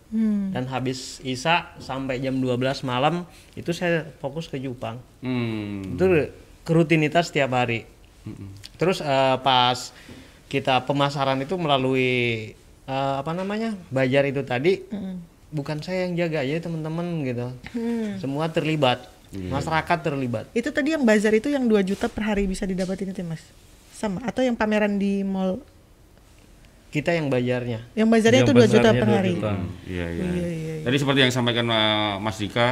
Dan 0.52 0.68
habis 0.70 1.24
isya 1.24 1.74
sampai 1.80 2.20
jam 2.20 2.38
12 2.38 2.84
malam 2.86 3.24
itu 3.56 3.72
saya 3.72 4.06
fokus 4.20 4.52
ke 4.52 4.60
cupang. 4.60 5.00
Hmm. 5.24 5.96
Itu 5.96 6.30
rutinitas 6.68 7.32
setiap 7.32 7.56
hari. 7.56 7.88
Terus 8.76 9.00
eh, 9.00 9.38
pas 9.40 9.96
kita 10.52 10.84
pemasaran 10.86 11.40
itu 11.42 11.56
melalui 11.58 12.52
eh, 12.86 13.16
apa 13.18 13.32
namanya? 13.34 13.74
Bajar 13.90 14.28
itu 14.28 14.46
tadi 14.46 14.84
bukan 15.56 15.80
saya 15.80 16.04
yang 16.04 16.20
jaga 16.20 16.44
ya 16.44 16.60
teman-teman 16.60 17.24
gitu. 17.24 17.48
Semua 18.20 18.52
terlibat. 18.52 19.08
Masyarakat 19.32 19.98
terlibat. 20.04 20.46
Itu 20.52 20.70
tadi 20.70 20.92
yang 20.92 21.04
bazar 21.04 21.32
itu 21.32 21.48
yang 21.48 21.64
2 21.64 21.80
juta 21.82 22.08
per 22.08 22.24
hari 22.28 22.44
bisa 22.46 22.64
didapatin 22.64 23.10
itu 23.10 23.24
Mas? 23.24 23.40
Sama 23.92 24.20
atau 24.24 24.44
yang 24.44 24.54
pameran 24.54 25.00
di 25.00 25.24
mall? 25.24 25.64
Kita 26.88 27.12
yang 27.12 27.28
bajarnya. 27.28 27.84
Yang 27.92 28.08
bazarnya 28.08 28.42
Yang 28.44 28.48
itu 28.48 28.54
2 28.56 28.74
juta 28.76 28.90
per 28.92 29.08
2 29.08 29.12
hari. 29.12 29.32
juta. 29.36 29.52
Iya, 29.84 30.06
iya. 30.08 30.24
Iya, 30.24 30.32
iya, 30.32 30.48
iya. 30.48 30.84
Tadi 30.84 30.96
seperti 30.96 31.20
yang 31.20 31.32
disampaikan 31.32 31.68
uh, 31.68 32.16
Mas 32.20 32.38
Dika 32.40 32.68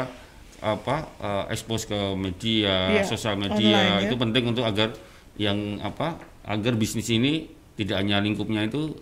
apa 0.63 0.95
uh, 1.19 1.43
expose 1.51 1.83
ke 1.83 1.99
media, 2.15 2.95
Iya, 2.95 3.03
sosial 3.03 3.35
online 3.35 3.51
media 3.51 3.79
ya. 3.99 4.07
itu 4.07 4.15
penting 4.15 4.43
untuk 4.47 4.63
agar 4.63 4.95
yang 5.35 5.59
apa 5.83 6.15
agar 6.47 6.79
bisnis 6.79 7.11
ini 7.11 7.51
tidak 7.75 7.99
hanya 7.99 8.23
lingkupnya 8.23 8.63
itu 8.63 8.95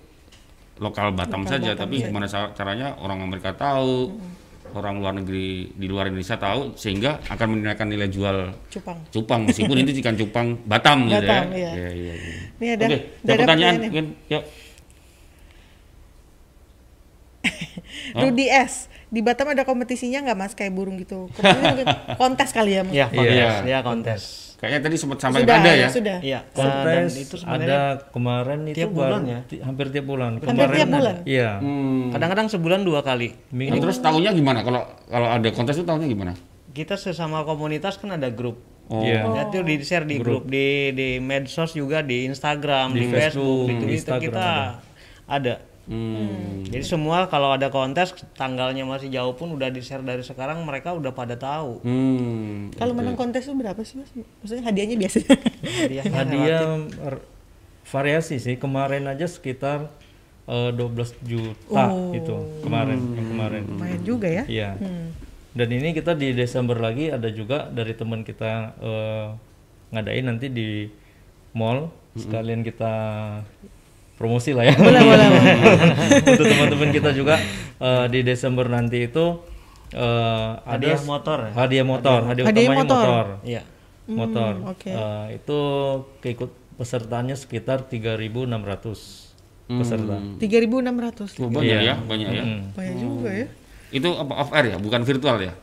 lokal 0.82 1.14
Batam 1.14 1.46
saja 1.46 1.78
tapi 1.78 2.02
gimana 2.04 2.26
ca- 2.26 2.52
caranya 2.52 2.98
orang 2.98 3.22
Amerika 3.22 3.54
tahu, 3.54 4.18
orang 4.72 4.98
luar 4.98 5.14
negeri 5.14 5.70
di 5.70 5.86
luar 5.86 6.08
Indonesia 6.08 6.36
tahu 6.36 6.74
sehingga 6.74 7.22
akan 7.28 7.48
meningkatkan 7.52 7.86
nilai 7.86 8.08
jual 8.08 8.50
Cupang. 8.68 8.98
cupang 9.10 9.42
meskipun 9.46 9.78
itu 9.78 9.92
ikan 10.02 10.16
cupang 10.16 10.58
Batam, 10.64 11.06
gitu 11.06 11.22
ya. 11.22 11.22
Batam, 11.22 11.46
iya. 11.54 11.72
Iya, 11.72 11.90
iya, 11.92 12.14
iya. 12.16 12.36
Ini 12.58 12.68
ada, 12.72 12.84
Oke, 12.84 12.98
ada 13.22 13.32
pertanyaan 13.38 13.76
mungkin 13.80 14.06
yuk. 14.28 14.44
Rudi 18.14 18.48
S. 18.48 18.88
Di 19.08 19.20
Batam 19.20 19.48
ada 19.48 19.62
kompetisinya 19.62 20.22
nggak 20.22 20.38
Mas 20.38 20.54
kayak 20.54 20.72
burung 20.72 20.96
gitu? 20.96 21.28
Kompetisi 21.30 21.64
mungkin 21.66 21.88
kontes 22.16 22.50
kali 22.50 22.72
ya? 22.74 22.82
Mas? 22.82 22.94
Iya, 22.94 23.06
kontes. 23.10 23.34
Iya. 23.34 23.52
Iya, 23.62 23.80
kontes. 23.82 24.22
Kayaknya 24.56 24.80
tadi 24.80 24.96
sempat 24.96 25.18
sampai 25.20 25.42
Sudah, 25.42 25.58
ada 25.58 25.72
ya. 25.74 25.88
Sudah. 25.90 26.18
Iya. 26.22 26.40
Dan 26.46 26.54
kontes 26.54 27.12
itu 27.18 27.36
ada 27.36 27.42
sebenarnya 27.42 27.80
kemarin 28.08 28.60
itu 28.64 28.78
tiap 28.78 28.92
bulan 28.92 29.22
ya? 29.26 29.40
ti- 29.44 29.58
hampir 29.60 29.86
tiap 29.90 30.06
bulan 30.06 30.30
Hampir 30.34 30.48
kemarin 30.48 30.72
tiap 30.72 30.86
ada. 30.86 30.96
bulan? 30.96 31.16
iya 31.26 31.50
Hmm. 31.58 32.04
kadang-kadang 32.10 32.48
sebulan 32.48 32.80
dua 32.82 33.02
kali. 33.02 33.30
Nah, 33.50 33.78
terus 33.80 33.98
tahunya 34.00 34.32
gimana 34.32 34.62
kalau 34.62 34.82
kalau 35.08 35.28
ada 35.28 35.50
kontes 35.50 35.76
itu 35.76 35.84
tahunya 35.84 36.06
gimana? 36.08 36.34
Kita 36.72 36.94
sesama 36.96 37.42
komunitas 37.42 37.98
kan 37.98 38.14
ada 38.14 38.30
grup. 38.30 38.62
Oh. 38.86 39.02
Iya. 39.02 39.24
Ya, 39.26 39.42
itu 39.46 39.60
di 39.62 39.76
share 39.82 40.06
di 40.06 40.20
grup, 40.20 40.46
di 40.46 40.94
di 40.94 41.18
medsos 41.18 41.74
juga 41.74 42.00
di 42.00 42.24
Instagram, 42.24 42.92
di, 42.92 43.02
Di 43.02 43.06
Facebook, 43.08 43.26
Facebook, 43.34 43.66
di 43.66 43.74
di 43.74 43.80
Twitter 43.82 43.94
Instagram 43.98 44.24
kita 44.30 44.50
ada. 45.26 45.54
Hmm. 45.92 46.64
Jadi 46.64 46.88
semua 46.88 47.28
kalau 47.28 47.52
ada 47.52 47.68
kontes 47.68 48.16
tanggalnya 48.34 48.88
masih 48.88 49.12
jauh 49.12 49.36
pun 49.36 49.52
udah 49.52 49.68
di 49.68 49.84
share 49.84 50.00
dari 50.00 50.24
sekarang 50.24 50.64
mereka 50.64 50.96
udah 50.96 51.12
pada 51.12 51.36
tahu. 51.36 51.84
Hmm. 51.84 52.72
Kalau 52.72 52.96
menang 52.96 53.20
kontes 53.20 53.44
itu 53.44 53.52
berapa 53.52 53.76
sih 53.84 54.00
Mas? 54.00 54.08
Maksudnya 54.40 54.64
hadiahnya 54.64 54.96
biasa. 54.96 55.18
Hadiahnya 55.20 56.16
hadiah 56.24 56.64
variasi 57.84 58.40
sih 58.40 58.56
kemarin 58.56 59.04
aja 59.06 59.28
sekitar 59.28 59.92
eh, 60.48 60.72
12 60.72 61.28
juta 61.28 61.92
Oh. 61.92 62.16
itu 62.16 62.36
kemarin 62.64 63.00
yang 63.12 63.28
kemarin 63.28 63.62
Lumayan 63.68 64.02
juga 64.02 64.28
ya. 64.32 64.44
iya 64.48 64.70
dan 65.52 65.68
ini 65.68 65.92
kita 65.92 66.16
di 66.16 66.32
Desember 66.32 66.80
lagi 66.80 67.12
ada 67.12 67.28
juga 67.28 67.68
dari 67.68 67.92
teman 67.92 68.24
kita 68.24 68.52
eh, 68.80 69.28
ngadain 69.92 70.24
nanti 70.24 70.48
di 70.48 70.88
mall 71.52 71.92
sekalian 72.16 72.64
kita 72.64 72.94
promosi 74.22 74.54
lah 74.54 74.64
ya 74.64 74.76
untuk 76.22 76.46
teman-teman 76.46 76.90
kita 76.92 77.10
juga 77.12 77.42
eh, 77.78 78.06
di 78.08 78.22
Desember 78.22 78.70
nanti 78.70 79.04
itu 79.04 79.42
eh, 79.92 80.50
ada 80.62 80.78
Hadiah 80.78 81.02
motor 81.04 81.40
ya? 81.42 81.52
hadiah 81.58 81.86
motor 81.86 82.20
hadiah, 82.24 82.46
Hadiah 82.46 82.64
utamanya 82.64 82.82
motor. 82.86 83.02
motor 83.02 83.26
Iya. 83.42 83.62
motor. 84.08 84.54
oke. 84.68 84.90
Eh, 84.90 85.26
itu 85.36 85.60
keikut 86.20 86.52
pesertanya 86.76 87.34
sekitar 87.34 87.86
3.600 87.86 89.32
peserta. 89.72 90.16
3.600. 90.38 91.40
Oh, 91.40 91.48
banyak 91.48 91.80
Iya. 91.80 91.80
ya, 91.82 91.96
banyak 91.96 92.28
ya. 92.30 92.44
Mm. 92.44 92.62
Banyak 92.76 92.96
juga 92.98 93.30
ya. 93.32 93.48
Itu 93.90 94.10
apa 94.14 94.34
off 94.38 94.52
air 94.52 94.66
ya, 94.68 94.78
bukan 94.78 95.02
virtual 95.02 95.38
ya? 95.40 95.54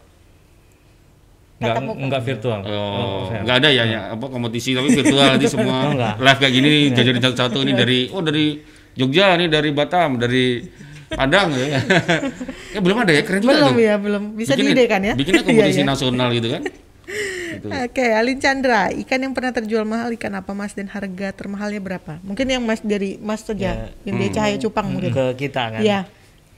Nggak, 1.58 1.74
Tatap 1.74 1.82
muka. 1.84 1.98
nggak 2.00 2.22
virtual. 2.22 2.60
Oh, 2.64 3.26
nggak 3.28 3.56
ada 3.56 3.68
ya, 3.68 3.82
ya 3.84 4.00
apa 4.14 4.24
kompetisi 4.24 4.72
tapi 4.72 4.88
virtual 4.88 5.26
nanti 5.28 5.46
semua 5.46 5.90
live 6.22 6.38
kayak 6.38 6.54
gini 6.54 6.70
jajarin 6.88 7.18
satu-satu 7.20 7.58
ini 7.60 7.72
dari 7.74 7.98
oh 8.08 8.22
dari 8.22 8.62
Jogja 8.94 9.34
nih 9.34 9.46
dari 9.46 9.70
Batam 9.70 10.16
dari 10.16 10.62
Padang 11.08 11.50
ya. 11.52 11.80
ya 12.68 12.78
belum 12.84 13.00
ada 13.00 13.10
ya 13.10 13.22
keren 13.22 13.40
juga 13.40 13.54
Belum 13.54 13.72
tuh. 13.72 13.80
ya, 13.80 13.94
belum. 13.96 14.22
Bisa 14.34 14.52
Bikin- 14.52 14.70
diidekan 14.70 15.00
ya. 15.02 15.14
Bikinnya 15.14 15.40
Iya, 15.42 15.48
kompetisi 15.48 15.80
iya. 15.80 15.88
nasional 15.88 16.28
gitu 16.30 16.48
kan. 16.48 16.62
Gitu. 17.48 17.66
Oke, 17.66 18.06
Alin 18.12 18.38
Chandra, 18.38 18.92
ikan 18.94 19.18
yang 19.18 19.32
pernah 19.32 19.50
terjual 19.50 19.82
mahal 19.82 20.12
ikan 20.12 20.30
apa 20.32 20.52
Mas 20.52 20.72
dan 20.72 20.86
harga 20.86 21.32
termahalnya 21.32 21.80
berapa? 21.80 22.20
Mungkin 22.20 22.46
yang 22.46 22.60
Mas 22.60 22.78
dari 22.80 23.18
Mas 23.18 23.40
saja, 23.40 23.88
Ya. 23.88 23.90
yang 24.04 24.14
dia 24.16 24.30
cahaya 24.30 24.56
cupang 24.58 24.86
mungkin. 24.86 25.10
ke 25.10 25.24
kita 25.40 25.72
kan. 25.72 25.80
Iya. 25.80 26.06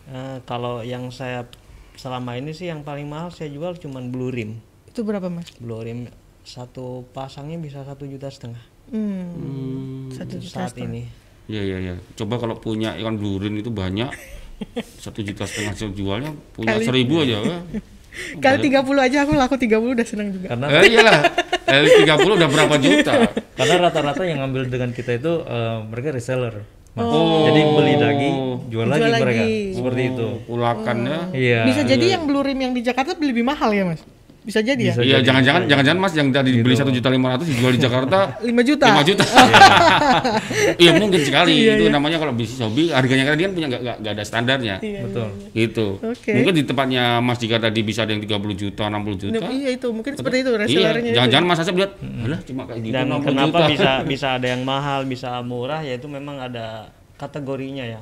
Eh, 0.06 0.36
kalau 0.44 0.82
yang 0.82 1.08
saya 1.08 1.46
selama 1.94 2.34
ini 2.34 2.50
sih 2.50 2.66
yang 2.66 2.82
paling 2.82 3.06
mahal 3.06 3.30
saya 3.30 3.48
jual 3.48 3.72
cuman 3.76 4.10
blue 4.10 4.28
rim. 4.28 4.58
Itu 4.90 5.00
berapa 5.00 5.26
Mas? 5.26 5.48
Blue 5.57 5.79
rim 5.79 6.11
satu 6.42 7.05
pasangnya 7.09 7.57
bisa 7.57 7.83
satu 7.83 8.05
juta 8.05 8.26
setengah 8.26 8.61
Hmm. 8.90 10.11
Satu 10.11 10.35
juta 10.37 10.50
saat 10.57 10.74
setengah. 10.74 10.90
ini. 10.90 11.03
Iya 11.46 11.62
iya 11.64 11.76
iya. 11.81 11.94
Coba 12.12 12.37
kalau 12.37 12.55
punya 12.57 12.94
ikan 12.96 13.14
blurin 13.14 13.55
itu 13.55 13.70
banyak 13.70 14.11
satu 15.05 15.22
juta 15.22 15.46
setengah 15.46 15.94
jualnya 15.94 16.31
punya 16.53 16.74
Kali- 16.74 16.85
seribu 16.85 17.22
aja. 17.22 17.38
ya. 17.38 17.59
Kali 18.42 18.66
30 18.66 18.83
aja 19.00 19.18
aku 19.22 19.33
laku 19.33 19.55
30 19.55 19.94
udah 19.94 20.03
senang 20.03 20.35
juga. 20.35 20.50
Karena 20.50 20.66
Eh, 20.74 20.90
iyalah. 20.90 21.18
Dari 21.62 21.88
30 22.03 22.35
udah 22.35 22.48
berapa 22.50 22.74
juta? 22.76 23.14
karena 23.59 23.74
rata-rata 23.81 24.22
yang 24.26 24.42
ngambil 24.42 24.62
dengan 24.66 24.90
kita 24.90 25.14
itu 25.14 25.33
eh, 25.40 25.79
mereka 25.87 26.11
reseller. 26.11 26.66
Mas. 26.90 27.07
Oh. 27.07 27.46
Jadi 27.46 27.61
beli 27.62 27.94
lagi, 27.94 28.29
jual, 28.66 28.87
lagi, 28.90 28.98
Jual 28.98 29.12
mereka. 29.14 29.31
lagi. 29.38 29.55
Seperti 29.70 30.03
itu. 30.11 30.26
Ulakannya. 30.50 31.18
Iya. 31.31 31.62
Bisa 31.62 31.87
jadi 31.87 32.18
yang 32.18 32.26
blue 32.26 32.42
rim 32.42 32.59
yang 32.59 32.74
di 32.74 32.83
Jakarta 32.83 33.14
lebih 33.14 33.46
mahal 33.46 33.70
ya 33.70 33.87
Mas? 33.87 34.03
Bisa 34.40 34.61
jadi 34.61 34.81
Bisa 34.83 35.00
Iya, 35.00 35.20
jangan-jangan 35.20 35.66
jangan-jangan 35.66 36.00
Mas 36.00 36.12
yang 36.12 36.29
tadi 36.31 36.50
dibeli 36.53 36.72
satu 36.72 36.88
juta 36.88 37.09
lima 37.09 37.29
ratus 37.31 37.44
dijual 37.46 37.70
di 37.70 37.79
Jakarta 37.79 38.18
ya? 38.40 38.48
5 38.48 38.57
juta. 38.64 38.87
5 38.90 39.05
juta. 39.05 39.24
Iya 40.83 40.96
mungkin 40.96 41.20
sekali 41.20 41.55
itu 41.66 41.85
namanya 41.88 42.16
kalau 42.16 42.33
bisnis 42.33 42.57
hobi 42.59 42.88
harganya 42.88 43.24
kan 43.26 43.35
dia 43.35 43.46
kan 43.46 43.53
punya 43.53 43.66
nggak 43.68 43.83
nggak- 44.00 44.12
ada 44.12 44.24
standarnya. 44.24 44.74
Betul. 44.81 45.29
Gitu. 45.53 45.87
Oke. 45.98 46.33
Mungkin 46.35 46.53
di 46.55 46.64
tempatnya 46.64 47.05
Mas 47.18 47.37
Dika 47.37 47.57
tadi 47.59 47.81
bisa 47.83 48.03
ada 48.03 48.12
yang 48.12 48.22
30 48.22 48.33
juta, 48.55 48.85
60 48.87 49.16
juta. 49.18 49.38
Nah, 49.38 49.50
iya 49.50 49.68
itu 49.70 49.88
mungkin 49.90 50.12
seperti 50.14 50.37
itu 50.40 50.50
Iya, 50.50 50.59
resellernya. 50.59 51.05
itu. 51.05 51.16
jangan-jangan 51.16 51.46
Mas 51.46 51.61
Asep 51.61 51.74
lihat, 51.74 51.92
alah 52.00 52.40
cuma 52.42 52.62
kayak 52.64 52.81
gitu 52.81 52.94
Dan 52.94 53.05
60 53.11 53.26
kenapa 53.26 53.59
juta. 53.59 53.68
bisa 53.68 53.90
bisa 54.05 54.29
ada 54.35 54.46
yang 54.48 54.62
mahal, 54.62 55.00
bisa 55.05 55.31
murah 55.42 55.81
yaitu 55.81 56.07
memang 56.07 56.40
ada 56.40 56.88
kategorinya 57.14 57.85
ya. 57.87 58.00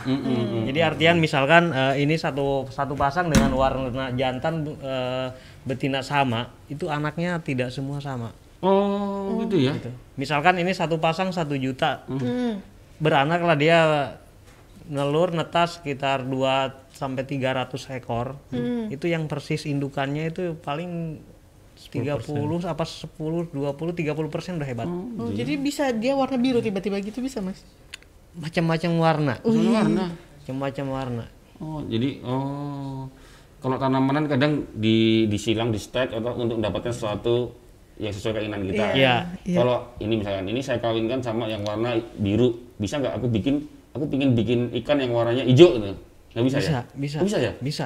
Jadi 0.63 0.79
artian 0.79 1.19
misalkan 1.19 1.71
eh, 1.71 1.99
ini 1.99 2.15
satu 2.15 2.69
satu 2.69 2.95
pasang 2.95 3.27
dengan 3.27 3.51
warna 3.51 4.15
jantan 4.15 4.63
eh, 4.79 5.27
betina 5.69 6.01
sama, 6.01 6.49
itu 6.73 6.89
anaknya 6.89 7.37
tidak 7.45 7.69
semua 7.69 8.01
sama. 8.01 8.33
Oh, 8.65 9.45
gitu 9.45 9.61
ya. 9.61 9.77
Gitu. 9.77 9.93
Misalkan 10.17 10.57
ini 10.59 10.73
satu 10.73 10.97
pasang 10.99 11.31
satu 11.31 11.55
juta, 11.55 12.03
Hmm. 12.09 12.59
beranak 12.99 13.45
lah 13.45 13.55
dia 13.55 13.79
nelur 14.89 15.31
netas 15.31 15.79
sekitar 15.79 16.25
2 16.25 16.73
sampai 16.97 17.23
300 17.23 17.87
ekor. 17.93 18.41
Itu 18.89 19.07
yang 19.07 19.29
persis 19.29 19.69
indukannya 19.69 20.33
itu 20.33 20.57
paling 20.59 21.21
30 21.79 22.67
apa 22.67 22.83
10 22.83 23.55
20 23.55 23.95
30 23.95 24.27
persen 24.33 24.59
udah 24.59 24.67
hebat. 24.67 24.89
Oh, 24.91 25.31
jadi 25.31 25.55
bisa 25.55 25.95
dia 25.95 26.19
warna 26.19 26.35
biru 26.35 26.59
tiba-tiba 26.59 26.99
gitu 26.99 27.23
bisa 27.23 27.39
Mas? 27.39 27.63
Macam-macam 28.35 28.91
warna. 28.99 29.35
Warna. 29.47 30.11
Macam-macam 30.43 30.87
warna. 30.91 31.25
Oh, 31.63 31.83
jadi 31.87 32.19
oh 32.27 33.07
kalau 33.59 33.77
tanaman 33.77 34.31
kadang 34.31 34.67
di 34.71 35.27
disilang 35.27 35.75
di 35.75 35.81
stage 35.83 36.15
atau 36.15 36.35
untuk 36.39 36.63
mendapatkan 36.63 36.95
sesuatu 36.95 37.51
yang 37.99 38.15
sesuai 38.15 38.39
keinginan 38.39 38.63
kita. 38.63 38.85
Iya. 38.95 39.15
Iya. 39.43 39.59
Kalau 39.59 39.77
ini 39.99 40.15
misalkan 40.23 40.47
ini 40.47 40.61
saya 40.63 40.79
kawinkan 40.79 41.19
sama 41.19 41.51
yang 41.51 41.67
warna 41.67 41.99
biru, 42.19 42.55
bisa 42.79 43.03
nggak 43.03 43.19
aku 43.19 43.27
bikin 43.27 43.67
aku 43.91 44.07
pingin 44.07 44.39
bikin 44.39 44.71
ikan 44.83 45.03
yang 45.03 45.11
warnanya 45.11 45.43
hijau 45.43 45.75
gitu. 45.75 45.95
Nggak 46.35 46.45
bisa, 46.47 46.57
Bisa, 46.63 46.71
ya? 46.71 46.83
bisa. 46.95 47.17
Oh, 47.19 47.25
bisa 47.27 47.39
ya? 47.43 47.53
Bisa. 47.59 47.85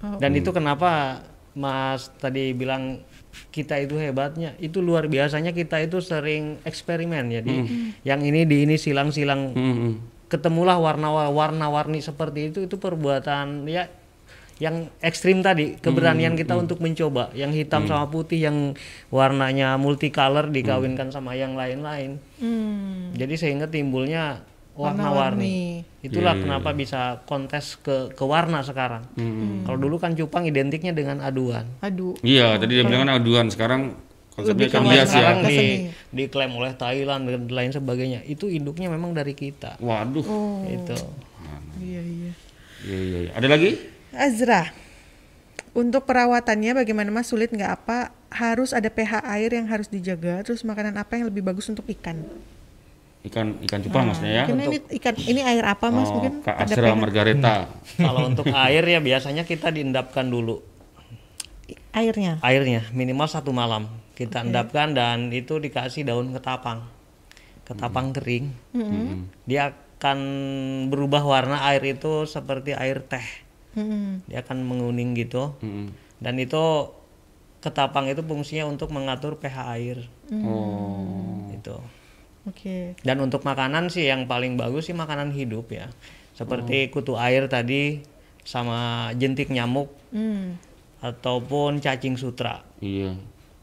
Oh. 0.00 0.16
Dan 0.16 0.32
itu 0.32 0.48
kenapa 0.56 1.20
Mas 1.56 2.08
tadi 2.16 2.56
bilang 2.56 3.04
kita 3.52 3.76
itu 3.76 4.00
hebatnya, 4.00 4.56
itu 4.56 4.80
luar 4.80 5.08
biasanya 5.12 5.52
kita 5.52 5.80
itu 5.84 6.00
sering 6.00 6.56
eksperimen 6.64 7.28
jadi 7.28 7.54
yang 8.00 8.20
ini 8.24 8.48
di 8.48 8.64
ini 8.64 8.80
silang-silang 8.80 9.52
Hmm, 9.52 9.76
hmm. 9.76 9.92
ketemulah 10.32 10.80
warna-warna-warni 10.80 12.00
seperti 12.00 12.48
itu 12.48 12.64
itu 12.64 12.80
perbuatan 12.80 13.68
ya 13.68 13.92
yang 14.56 14.88
ekstrim 14.98 15.40
tadi 15.40 15.76
keberanian 15.76 16.32
kita 16.32 16.56
untuk 16.56 16.80
mencoba 16.80 17.28
yang 17.32 17.50
hitam 17.50 17.84
sama 17.84 18.06
putih 18.06 18.40
yang 18.40 18.72
warnanya 19.08 19.76
multicolor 19.76 20.48
dikawinkan 20.48 21.08
sama 21.08 21.32
yang 21.32 21.52
lain-lain 21.52 22.16
Hmm. 22.36 23.12
jadi 23.12 23.32
sehingga 23.34 23.66
timbulnya 23.66 24.44
Warna-warni. 24.76 25.88
itulah 26.00 26.36
kenapa 26.36 26.70
bisa 26.70 27.00
kontes 27.24 27.76
ke 27.76 28.12
ke 28.12 28.20
warna 28.22 28.60
sekarang 28.60 29.08
kalau 29.64 29.78
dulu 29.78 29.96
kan 29.96 30.12
cupang 30.12 30.44
identiknya 30.44 30.92
dengan 30.92 31.18
aduan 31.18 31.64
Aduh. 31.80 32.12
Iya, 32.20 32.56
tadi 32.56 32.76
dia 32.76 32.84
bilang 32.84 33.08
kan 33.08 33.16
aduan, 33.16 33.48
sekarang 33.48 33.96
konsepnya 34.30 34.68
warna. 34.70 34.92
hias 34.92 35.10
ya. 35.10 35.32
di, 35.40 35.58
diklaim 36.14 36.52
oleh 36.52 36.72
Thailand 36.72 37.24
dan 37.24 37.48
lain 37.48 37.72
sebagainya 37.72 38.20
itu 38.22 38.46
induknya 38.46 38.86
memang 38.86 39.12
dari 39.12 39.32
kita 39.32 39.80
Waduh. 39.80 40.20
Oh. 40.22 40.60
itu 40.62 40.92
Iya 41.76 42.00
iya. 42.00 42.32
Iya, 42.84 42.98
iya, 42.98 43.18
iya. 43.22 43.30
Ada 43.32 43.48
lagi? 43.48 43.95
Azra, 44.16 44.72
untuk 45.72 46.04
perawatannya 46.04 46.72
bagaimana 46.74 47.12
Mas 47.12 47.28
sulit 47.28 47.52
nggak 47.52 47.72
apa? 47.72 48.10
Harus 48.26 48.72
ada 48.72 48.88
pH 48.88 49.22
air 49.28 49.50
yang 49.52 49.68
harus 49.68 49.86
dijaga. 49.86 50.42
Terus 50.42 50.64
makanan 50.64 50.96
apa 50.96 51.14
yang 51.14 51.28
lebih 51.28 51.40
bagus 51.40 51.68
untuk 51.68 51.84
ikan? 51.86 52.20
Ikan 53.22 53.58
ikan 53.66 53.80
cupang 53.82 54.06
maksudnya 54.06 54.32
ya. 54.32 54.44
Ini 54.46 54.66
ikan 55.02 55.14
ini 55.20 55.40
air 55.42 55.64
apa 55.66 55.90
Mas? 55.90 56.06
Oh, 56.08 56.18
Mungkin 56.18 56.40
Kak 56.40 56.56
ada 56.56 56.72
Asra 56.72 56.86
pH 56.86 56.94
Margareta. 56.94 57.54
kalau 57.98 58.20
untuk 58.24 58.46
air 58.48 58.82
ya 58.82 58.98
biasanya 58.98 59.42
kita 59.42 59.68
diendapkan 59.68 60.26
dulu 60.26 60.62
airnya. 61.90 62.38
airnya 62.40 62.86
minimal 62.92 63.26
satu 63.26 63.50
malam 63.50 63.88
kita 64.14 64.44
endapkan 64.44 64.92
dan 64.92 65.32
itu 65.32 65.56
dikasih 65.56 66.04
daun 66.04 66.30
ketapang 66.30 66.84
ketapang 67.64 68.12
kering 68.12 68.52
Hmm. 68.70 69.26
dia 69.42 69.72
akan 69.96 70.18
berubah 70.86 71.24
warna 71.24 71.66
air 71.66 71.96
itu 71.96 72.28
seperti 72.28 72.76
air 72.76 73.00
teh 73.02 73.24
Hmm. 73.76 74.24
dia 74.24 74.40
akan 74.40 74.64
menguning 74.64 75.12
gitu 75.12 75.52
Hmm. 75.60 75.92
dan 76.18 76.34
itu 76.36 76.90
ketapang 77.60 78.08
itu 78.08 78.20
fungsinya 78.20 78.64
untuk 78.64 78.88
mengatur 78.90 79.36
pH 79.36 79.56
air 79.70 79.98
Oh. 80.32 81.46
itu 81.52 81.76
Oke. 82.44 82.96
dan 83.00 83.20
untuk 83.20 83.42
makanan 83.42 83.86
sih 83.86 84.06
yang 84.06 84.24
paling 84.24 84.56
bagus 84.56 84.88
sih 84.88 84.96
makanan 84.96 85.30
hidup 85.30 85.68
ya 85.68 85.92
seperti 86.32 86.88
kutu 86.88 87.14
air 87.14 87.46
tadi 87.46 88.00
sama 88.42 89.10
jentik 89.12 89.50
nyamuk 89.50 89.92
Hmm. 90.08 90.56
ataupun 90.98 91.78
cacing 91.78 92.16
sutra 92.16 92.64
Iya. 92.78 93.12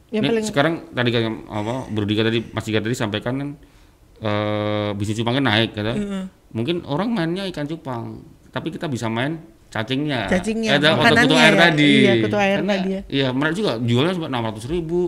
Yang 0.10 0.22
Ini 0.22 0.30
paling 0.30 0.46
sekarang 0.46 0.74
tadi 0.92 1.10
kan 1.10 1.24
apa 1.48 1.90
Brodika 1.90 2.22
tadi 2.22 2.46
Mas 2.48 2.62
Dika 2.64 2.78
tadi 2.78 2.94
sampaikan 2.94 3.34
kan 3.34 3.50
eh 4.20 4.90
bisnis 4.94 5.18
cupang 5.18 5.38
kan 5.38 5.46
naik 5.46 5.74
kata. 5.74 5.94
Mungkin 6.50 6.86
orang 6.86 7.10
mainnya 7.10 7.44
ikan 7.46 7.66
cupang, 7.66 8.22
tapi 8.50 8.70
kita 8.70 8.86
bisa 8.86 9.10
main 9.10 9.42
cacingnya. 9.74 10.30
Cacingnya, 10.30 10.78
Ada 10.78 10.86
atau 10.86 10.96
makanannya 10.96 11.26
kutu 11.26 11.36
air 11.36 11.50
ya. 11.50 11.60
tadi. 11.60 11.92
Iya, 11.98 12.14
kutu 12.22 12.38
air 12.38 12.58
Karena- 12.62 12.74
tadi 12.76 12.90
ya. 12.90 13.02
Iya, 13.10 13.28
mereka 13.34 13.54
juga 13.56 13.72
jualnya 13.82 14.14
cuma 14.14 14.28
600 14.30 14.66
ribu. 14.68 15.00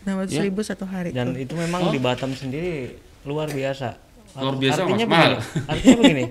600 0.00 0.32
Ya. 0.32 0.42
ribu 0.42 0.60
satu 0.64 0.84
hari. 0.84 1.12
dan 1.12 1.36
itu 1.36 1.52
memang 1.52 1.92
di 1.92 2.00
Batam 2.00 2.32
sendiri 2.32 2.96
luar 3.22 3.46
biasa 3.46 4.00
Luar 4.32 4.56
biasa, 4.56 4.80
artinya 4.82 5.04
Mas, 5.04 5.20
begini, 5.36 5.36
artinya 5.68 5.96
begini 6.00 6.24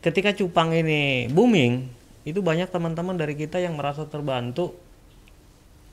ketika 0.00 0.30
cupang 0.32 0.72
ini 0.72 1.02
booming 1.28 1.84
itu 2.22 2.40
banyak 2.40 2.64
teman-teman 2.66 3.14
dari 3.14 3.34
kita 3.34 3.58
yang 3.58 3.76
merasa 3.76 4.04
terbantu 4.04 4.72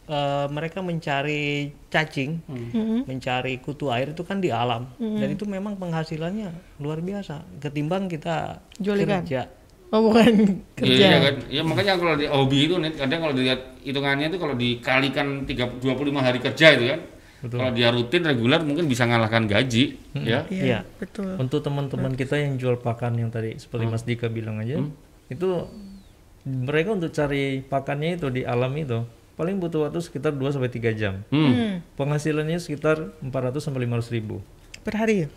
Eh, 0.03 0.47
mereka 0.49 0.81
mencari 0.81 1.71
cacing 1.87 2.43
Hmm. 2.43 3.05
mencari 3.05 3.59
kutu 3.59 3.87
air 3.87 4.11
itu 4.11 4.23
kan 4.23 4.37
di 4.37 4.51
alam 4.51 4.91
dan 4.97 5.27
itu 5.29 5.45
memang 5.45 5.75
penghasilannya 5.75 6.51
luar 6.77 6.99
biasa 6.99 7.47
ketimbang 7.59 8.07
kita 8.07 8.59
Jual 8.75 8.99
ikan. 8.99 9.23
kerja 9.23 9.47
Oh 9.91 10.07
bukan 10.07 10.63
kerja. 10.79 11.03
Iya 11.03 11.17
kan? 11.19 11.35
Ya 11.51 11.61
makanya 11.67 11.99
kalau 11.99 12.15
di 12.15 12.23
hobi 12.23 12.71
itu 12.71 12.79
nih 12.79 12.95
kadang 12.95 13.19
kalau 13.27 13.35
dilihat 13.35 13.59
hitungannya 13.83 14.31
itu 14.31 14.39
kalau 14.39 14.55
dikalikan 14.55 15.43
3 15.43 15.83
25 15.83 16.15
hari 16.23 16.39
kerja 16.39 16.67
itu 16.79 16.85
kan. 16.95 17.01
Kalau 17.41 17.73
dia 17.73 17.89
rutin 17.89 18.21
reguler 18.21 18.61
mungkin 18.61 18.85
bisa 18.85 19.01
ngalahkan 19.09 19.49
gaji, 19.49 19.97
ya. 20.13 20.45
Iya, 20.45 20.61
Iya. 20.61 20.79
betul. 21.01 21.41
Untuk 21.41 21.65
teman-teman 21.65 22.13
kita 22.13 22.37
yang 22.37 22.61
jual 22.61 22.77
pakan 22.77 23.17
yang 23.17 23.33
tadi 23.33 23.57
seperti 23.57 23.89
Mas 23.89 24.05
Dika 24.05 24.29
bilang 24.29 24.61
aja, 24.61 24.77
itu 25.25 25.49
mereka 26.45 26.93
untuk 26.93 27.09
cari 27.09 27.65
pakannya 27.65 28.21
itu 28.21 28.29
di 28.29 28.45
alam 28.45 28.69
itu 28.77 29.05
paling 29.35 29.57
butuh 29.57 29.89
waktu 29.89 30.05
sekitar 30.05 30.37
2 30.37 30.53
sampai 30.53 30.69
3 30.69 30.93
jam. 30.93 31.25
Hmm. 31.33 31.81
Penghasilannya 31.97 32.61
sekitar 32.61 33.09
400 33.25 33.57
sampai 33.57 33.89
500 33.89 34.13
ribu 34.13 34.45
Per 34.85 34.93
hari 34.97 35.25
ya? 35.25 35.27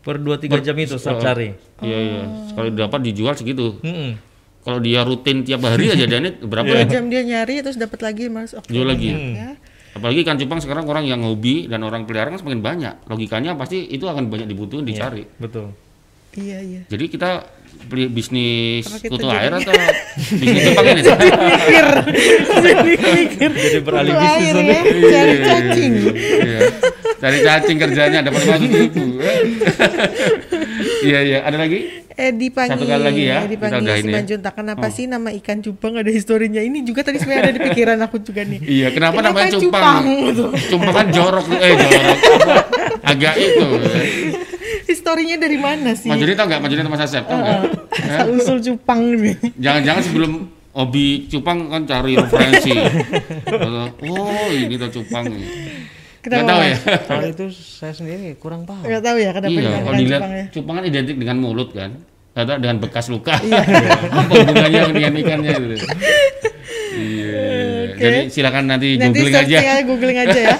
Per 0.00 0.16
2-3 0.16 0.64
jam 0.64 0.76
itu 0.80 0.96
saat 0.96 1.20
cari. 1.20 1.52
Iya 1.84 1.98
iya. 2.00 2.22
Sekali 2.52 2.68
dapat 2.72 3.00
dijual 3.04 3.34
segitu. 3.36 3.80
Mm-mm. 3.84 4.16
Kalau 4.60 4.76
dia 4.76 5.00
rutin 5.04 5.40
tiap 5.44 5.64
hari 5.64 5.88
aja 5.88 6.04
dan 6.12 6.36
berapa 6.44 6.68
Dua 6.68 6.84
ya? 6.84 6.88
jam 6.88 7.08
dia 7.08 7.24
nyari 7.24 7.64
terus 7.64 7.80
dapat 7.80 8.00
lagi 8.04 8.28
Mas. 8.28 8.52
Oke. 8.52 8.68
Jual 8.68 8.88
lagi. 8.88 9.12
Ya. 9.12 9.56
Apalagi 9.90 10.22
ikan 10.22 10.38
cupang 10.38 10.60
sekarang 10.62 10.86
orang 10.86 11.04
yang 11.08 11.20
hobi 11.26 11.66
dan 11.66 11.82
orang 11.82 12.06
pelihara 12.06 12.30
kan 12.30 12.38
semakin 12.38 12.60
banyak. 12.62 12.94
Logikanya 13.10 13.58
pasti 13.58 13.88
itu 13.90 14.06
akan 14.06 14.30
banyak 14.30 14.46
dibutuhin 14.46 14.86
dicari. 14.86 15.26
Betul. 15.40 15.74
Iya, 16.32 16.58
iya. 16.60 16.80
Jadi 16.86 17.04
kita 17.06 17.42
beli 17.80 18.06
bisnis 18.06 18.86
kutu 19.02 19.24
jadi- 19.24 19.34
air 19.40 19.52
atau 19.56 19.72
bisnis 20.40 20.62
Jepang 20.62 20.86
ini? 20.86 21.02
Mikir. 21.02 21.86
Jadi 22.60 22.90
mikir. 22.94 23.50
Jadi 23.50 23.78
beralih 23.80 24.10
Kutu 24.10 24.22
bisnis 24.22 24.46
air 24.46 24.56
ya, 24.60 24.80
cari 25.10 25.36
cacing. 25.40 25.92
Iya. 26.40 26.60
Cari 27.18 27.38
cacing 27.40 27.76
kerjanya 27.78 28.18
dapat 28.22 28.40
lima 28.40 28.56
ribu. 28.58 29.04
Iya 31.00 31.18
iya. 31.24 31.38
Ada 31.42 31.56
lagi? 31.58 31.80
Edi 32.12 32.52
Pangi. 32.52 32.76
Satu 32.76 32.84
kali 32.84 33.00
lagi 33.02 33.22
ya, 33.24 33.38
Edi 33.40 33.56
kita 33.56 33.64
Pangi 33.72 33.88
ya. 33.88 33.96
Simanjuntak. 33.98 34.52
Kenapa 34.52 34.86
sih 34.92 35.04
nama 35.08 35.32
ikan 35.32 35.58
cupang 35.58 35.96
ada 35.96 36.10
historinya? 36.10 36.60
Ini 36.60 36.84
juga 36.84 37.00
tadi 37.00 37.16
sebenarnya 37.16 37.42
ada 37.42 37.52
di 37.52 37.62
pikiran 37.64 37.98
aku 37.98 38.20
juga 38.20 38.44
nih. 38.44 38.60
Iya. 38.60 38.88
Kenapa, 38.92 39.18
Kenapa 39.18 39.40
namanya 39.40 39.52
cupang? 39.56 40.02
cupang? 40.30 40.52
Cupang 40.68 40.94
kan 40.94 41.06
jorok. 41.08 41.44
Eh 41.56 41.72
jorok. 41.74 42.18
Apa? 42.38 42.54
Agak 43.08 43.34
itu. 43.34 43.66
Historinya 45.10 45.42
dari 45.42 45.58
mana 45.58 45.90
sih? 45.92 46.06
Mas 46.06 46.18
Joni 46.18 46.32
tau 46.32 46.46
nggak? 46.46 46.60
Mas 46.62 46.70
Joni 46.70 46.80
sama 46.80 46.92
Mas 46.92 47.02
Asep 47.02 47.24
tau 47.26 47.34
nggak? 47.34 47.58
Asal 47.90 48.26
usul 48.30 48.58
cupang 48.62 49.00
nih. 49.12 49.34
Jangan-jangan 49.58 50.02
sebelum 50.06 50.32
hobi 50.70 51.06
cupang 51.26 51.58
kan 51.66 51.82
cari 51.82 52.14
referensi. 52.14 52.70
oh 54.06 54.46
ini 54.48 54.74
tuh 54.76 54.90
cupang. 54.92 55.26
Nggak 55.26 56.22
Kenapa? 56.22 56.46
tahu 56.46 56.60
ya. 56.62 56.76
Kalau 57.02 57.24
itu 57.26 57.44
saya 57.50 57.90
sendiri 57.92 58.38
kurang 58.38 58.62
paham. 58.62 58.86
Nggak 58.86 59.02
tahu 59.02 59.16
ya 59.18 59.30
kenapa 59.32 59.50
Iya, 59.52 59.70
kalau 59.80 59.96
dilihat 59.96 60.20
cupang 60.20 60.30
ya. 60.30 60.44
cupang 60.52 60.74
kan 60.76 60.84
identik 60.86 61.16
dengan 61.16 61.36
mulut 61.40 61.68
kan, 61.72 61.90
atau 62.30 62.54
dengan 62.54 62.76
bekas 62.78 63.06
luka. 63.08 63.34
Iya. 63.40 63.58
Apa 64.14 64.30
hubungannya 64.30 64.80
dengan 64.92 65.12
ikannya 65.16 65.50
gitu? 65.56 65.74
Iya. 66.92 67.42
Jadi 67.96 68.18
silakan 68.28 68.64
nanti, 68.68 68.94
Nanti 68.94 69.10
googling 69.16 69.34
aja. 69.34 69.42
searching 69.42 69.66
aja, 69.66 69.82
googling 69.82 70.18
aja 70.18 70.38
ya. 70.38 70.56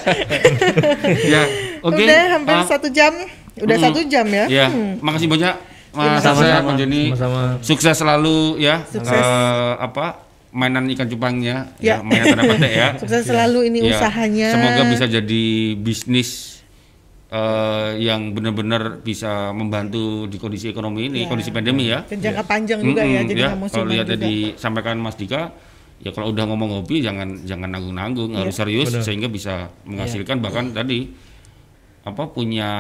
ya, 1.39 1.43
oke. 1.81 2.03
Udah 2.03 2.23
hampir 2.35 2.53
Ah, 2.53 2.65
satu 2.67 2.89
jam. 2.91 3.15
Udah 3.59 3.77
Hmm. 3.77 3.85
satu 3.89 4.01
jam 4.07 4.27
ya. 4.27 4.45
Ya, 4.47 4.67
makasih 4.99 5.27
banyak 5.27 5.55
Mas 5.91 6.23
Joni. 6.79 7.11
Sama-sama. 7.11 7.43
Sukses 7.61 7.97
selalu 7.97 8.63
ya. 8.63 8.87
Sukses. 8.87 9.11
eh, 9.11 9.75
apa 9.77 10.23
mainan 10.51 10.87
ikan 10.91 11.07
cupangnya, 11.07 11.67
Ya. 11.79 11.99
ya, 11.99 12.03
mainan 12.03 12.35
tanda 12.35 12.43
petik 12.49 12.73
ya. 12.73 12.89
Sukses 13.03 13.23
selalu 13.27 13.71
ini 13.71 13.79
Ya, 13.85 13.99
usahanya. 13.99 14.49
Semoga 14.51 14.83
bisa 14.87 15.07
jadi 15.07 15.45
bisnis 15.75 16.63
eh, 17.29 17.91
yang 18.01 18.35
benar-benar 18.35 18.99
bisa 19.01 19.51
membantu 19.51 20.27
di 20.27 20.35
kondisi 20.35 20.67
ekonomi 20.67 21.07
ini, 21.07 21.23
Ya. 21.23 21.27
kondisi 21.27 21.51
pandemi 21.51 21.87
ya. 21.87 22.03
Dan 22.03 22.19
jangka 22.21 22.43
panjang 22.45 22.83
juga 22.83 23.03
ya, 23.03 23.23
Mm-mm, 23.23 23.31
jadi 23.31 23.41
nggak 23.49 23.71
Kalau 23.71 23.87
lihat 23.87 24.07
tadi 24.09 24.35
sampaikan 24.57 24.99
Mas 24.99 25.15
Dika, 25.15 25.55
ya 25.99 26.11
kalau 26.11 26.31
udah 26.31 26.45
ngomong 26.45 26.71
hobi 26.77 26.99
jangan 26.99 27.39
jangan 27.41 27.71
nanggung-nanggung, 27.71 28.31
Iya. 28.31 28.39
harus 28.43 28.55
serius 28.57 28.91
Benar. 28.91 29.03
sehingga 29.07 29.29
bisa 29.29 29.71
menghasilkan 29.85 30.39
bahkan 30.39 30.71
tadi 30.71 31.07
apa 32.03 32.23
punya 32.27 32.71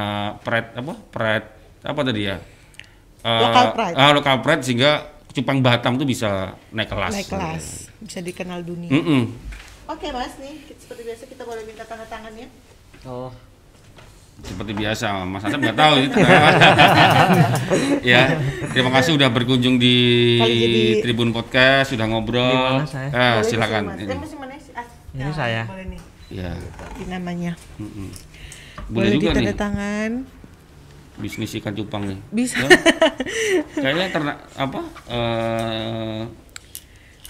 pride 0.40 0.72
apa 0.74 0.92
pride 1.06 1.46
apa 1.82 2.00
tadi 2.02 2.20
ya? 2.22 2.36
Eh, 3.20 3.40
Local 3.42 3.66
pride. 3.72 3.94
ah, 3.94 4.10
local 4.10 4.36
pride 4.40 4.62
sehingga 4.62 4.92
cupang 5.30 5.60
Batam 5.60 5.94
tuh 5.94 6.04
bisa 6.04 6.52
naik 6.70 6.88
kelas. 6.88 7.12
naik 7.12 7.28
kelas, 7.28 7.64
bisa 7.98 8.18
dikenal 8.18 8.60
dunia. 8.60 8.88
Mm-mm. 8.90 9.28
Oke 9.86 10.08
mas 10.08 10.34
nih, 10.36 10.56
seperti 10.74 11.02
biasa 11.02 11.22
kita 11.26 11.42
boleh 11.42 11.62
minta 11.62 11.82
tanda 11.82 12.04
tangannya. 12.04 12.48
Oh, 13.02 13.28
seperti 14.40 14.72
biasa 14.72 15.20
Mas 15.22 15.40
Asep 15.42 15.56
nggak 15.58 15.74
tahu 15.74 15.94
itu 16.00 16.16
ya 18.06 18.40
terima 18.68 18.88
kasih 18.90 19.14
sudah 19.14 19.28
berkunjung 19.28 19.76
di 19.76 19.96
jadi- 20.38 21.00
Tribun 21.02 21.28
Podcast 21.30 21.92
sudah 21.92 22.06
ngobrol 22.06 22.48
Di 22.48 22.56
mana 22.76 22.86
saya? 22.86 23.08
Ah, 23.10 23.32
Boleh 23.36 23.44
silakan 23.46 23.82
ini. 23.94 24.04
Eh, 24.06 24.16
masih 24.16 24.36
mana 24.38 24.54
sih? 24.56 24.72
Ah, 24.72 24.86
Ini 25.12 25.32
saya. 25.32 25.62
Ya 26.30 26.54
ini 26.94 27.04
namanya. 27.10 27.52
mm-mm. 27.76 28.08
Boleh, 28.88 28.94
boleh 28.94 29.10
juga 29.18 29.28
ditanda 29.34 29.50
nih 29.50 29.58
tangan. 29.58 30.10
bisnis 31.20 31.52
ikan 31.60 31.76
cupang 31.76 32.02
nih 32.08 32.18
Bisa. 32.32 32.56
Ya. 32.64 32.70
kayaknya 33.76 34.08
ternak 34.08 34.36
apa 34.56 34.80
eh 35.12 36.20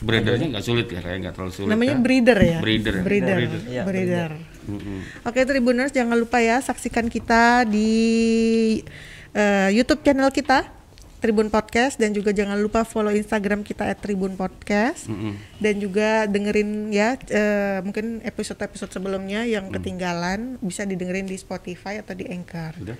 breedernya 0.00 0.46
nggak 0.56 0.64
sulit 0.64 0.86
ya 0.88 1.02
kayak 1.02 1.18
nggak 1.20 1.34
terlalu 1.34 1.52
sulit 1.52 1.70
namanya 1.74 1.98
ya. 1.98 2.00
breeder 2.00 2.38
ya. 2.38 2.58
Breeder. 2.62 2.94
Breeder. 3.02 3.36
Breeder. 3.36 3.60
Iya, 3.66 3.82
Breeder. 3.84 4.30
Mm-mm. 4.70 4.98
Oke 5.26 5.42
Tribuners 5.42 5.90
jangan 5.90 6.16
lupa 6.16 6.38
ya 6.38 6.62
saksikan 6.62 7.10
kita 7.10 7.66
di 7.66 7.90
eh, 9.34 9.68
YouTube 9.74 10.00
channel 10.00 10.30
kita 10.30 10.70
Tribun 11.20 11.52
Podcast 11.52 12.00
dan 12.00 12.16
juga 12.16 12.32
jangan 12.32 12.56
lupa 12.56 12.82
follow 12.82 13.12
Instagram 13.12 13.60
kita 13.60 13.86
@tribun 14.00 14.34
podcast 14.34 15.06
Mm-mm. 15.06 15.36
dan 15.60 15.74
juga 15.76 16.24
dengerin 16.24 16.90
ya 16.90 17.14
eh, 17.28 17.78
mungkin 17.84 18.24
episode-episode 18.24 18.90
sebelumnya 18.90 19.44
yang 19.44 19.68
ketinggalan 19.68 20.56
bisa 20.64 20.88
didengerin 20.88 21.28
di 21.28 21.36
Spotify 21.36 22.00
atau 22.00 22.16
di 22.16 22.24
Anchor. 22.26 22.72
udah 22.80 22.98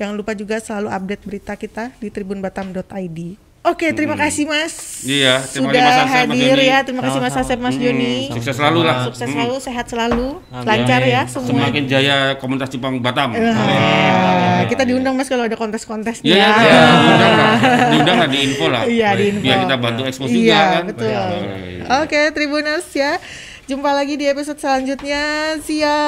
Jangan 0.00 0.16
lupa 0.16 0.32
juga 0.32 0.56
selalu 0.56 0.88
update 0.88 1.22
berita 1.28 1.52
kita 1.60 1.92
di 2.00 2.08
tribunbatam.id. 2.08 3.49
Oke, 3.60 3.92
terima 3.92 4.16
kasih 4.16 4.48
Mas. 4.48 5.04
Iya, 5.04 5.44
terima 5.44 5.68
Sudah 5.68 5.82
kasih, 5.84 5.92
Mas 5.92 6.08
Asep, 6.08 6.26
hadir 6.32 6.58
ya. 6.58 6.78
Terima 6.80 7.02
kasih 7.04 7.20
Mas 7.20 7.36
Asep, 7.36 7.58
Mas 7.60 7.76
Joni. 7.76 8.32
sukses 8.32 8.56
selalu 8.56 8.80
lah 8.80 9.04
Sukses 9.04 9.20
Mm-mm. 9.22 9.36
selalu, 9.36 9.54
sehat 9.60 9.86
selalu, 9.86 10.28
lancar 10.64 11.00
ya 11.04 11.22
semua. 11.28 11.68
semakin 11.68 11.84
jaya 11.84 12.16
komunitas 12.36 12.72
cupang 12.72 12.96
Batam 12.98 13.36
Ah, 13.36 14.64
kita 14.64 14.88
diundang 14.88 15.12
mas 15.12 15.28
kalau 15.28 15.44
ada 15.44 15.52
kontes-kontesnya. 15.54 16.24
Iya, 16.24 16.40
iya, 16.40 16.56
iya. 16.56 16.80
diundang 16.96 17.34
lah, 17.34 17.54
diundang 17.92 18.16
lah 18.16 18.28
di 18.28 18.38
info 18.40 18.66
lah. 18.66 18.82
Iya, 18.88 19.08
di 19.12 19.24
info. 19.28 19.44
Biar 19.44 19.56
kita 19.60 19.76
bantu 19.76 20.00
ekspos 20.08 20.28
juga 20.30 20.40
Iya, 20.40 20.60
kan. 20.64 20.82
betul. 20.88 21.08
Iya. 21.12 21.84
Oke, 22.00 22.20
Tribuners 22.32 22.88
ya. 22.90 23.12
Jumpa 23.68 23.92
lagi 23.92 24.16
di 24.16 24.24
episode 24.24 24.56
selanjutnya. 24.56 25.22
See 25.60 25.84
ya. 25.84 26.00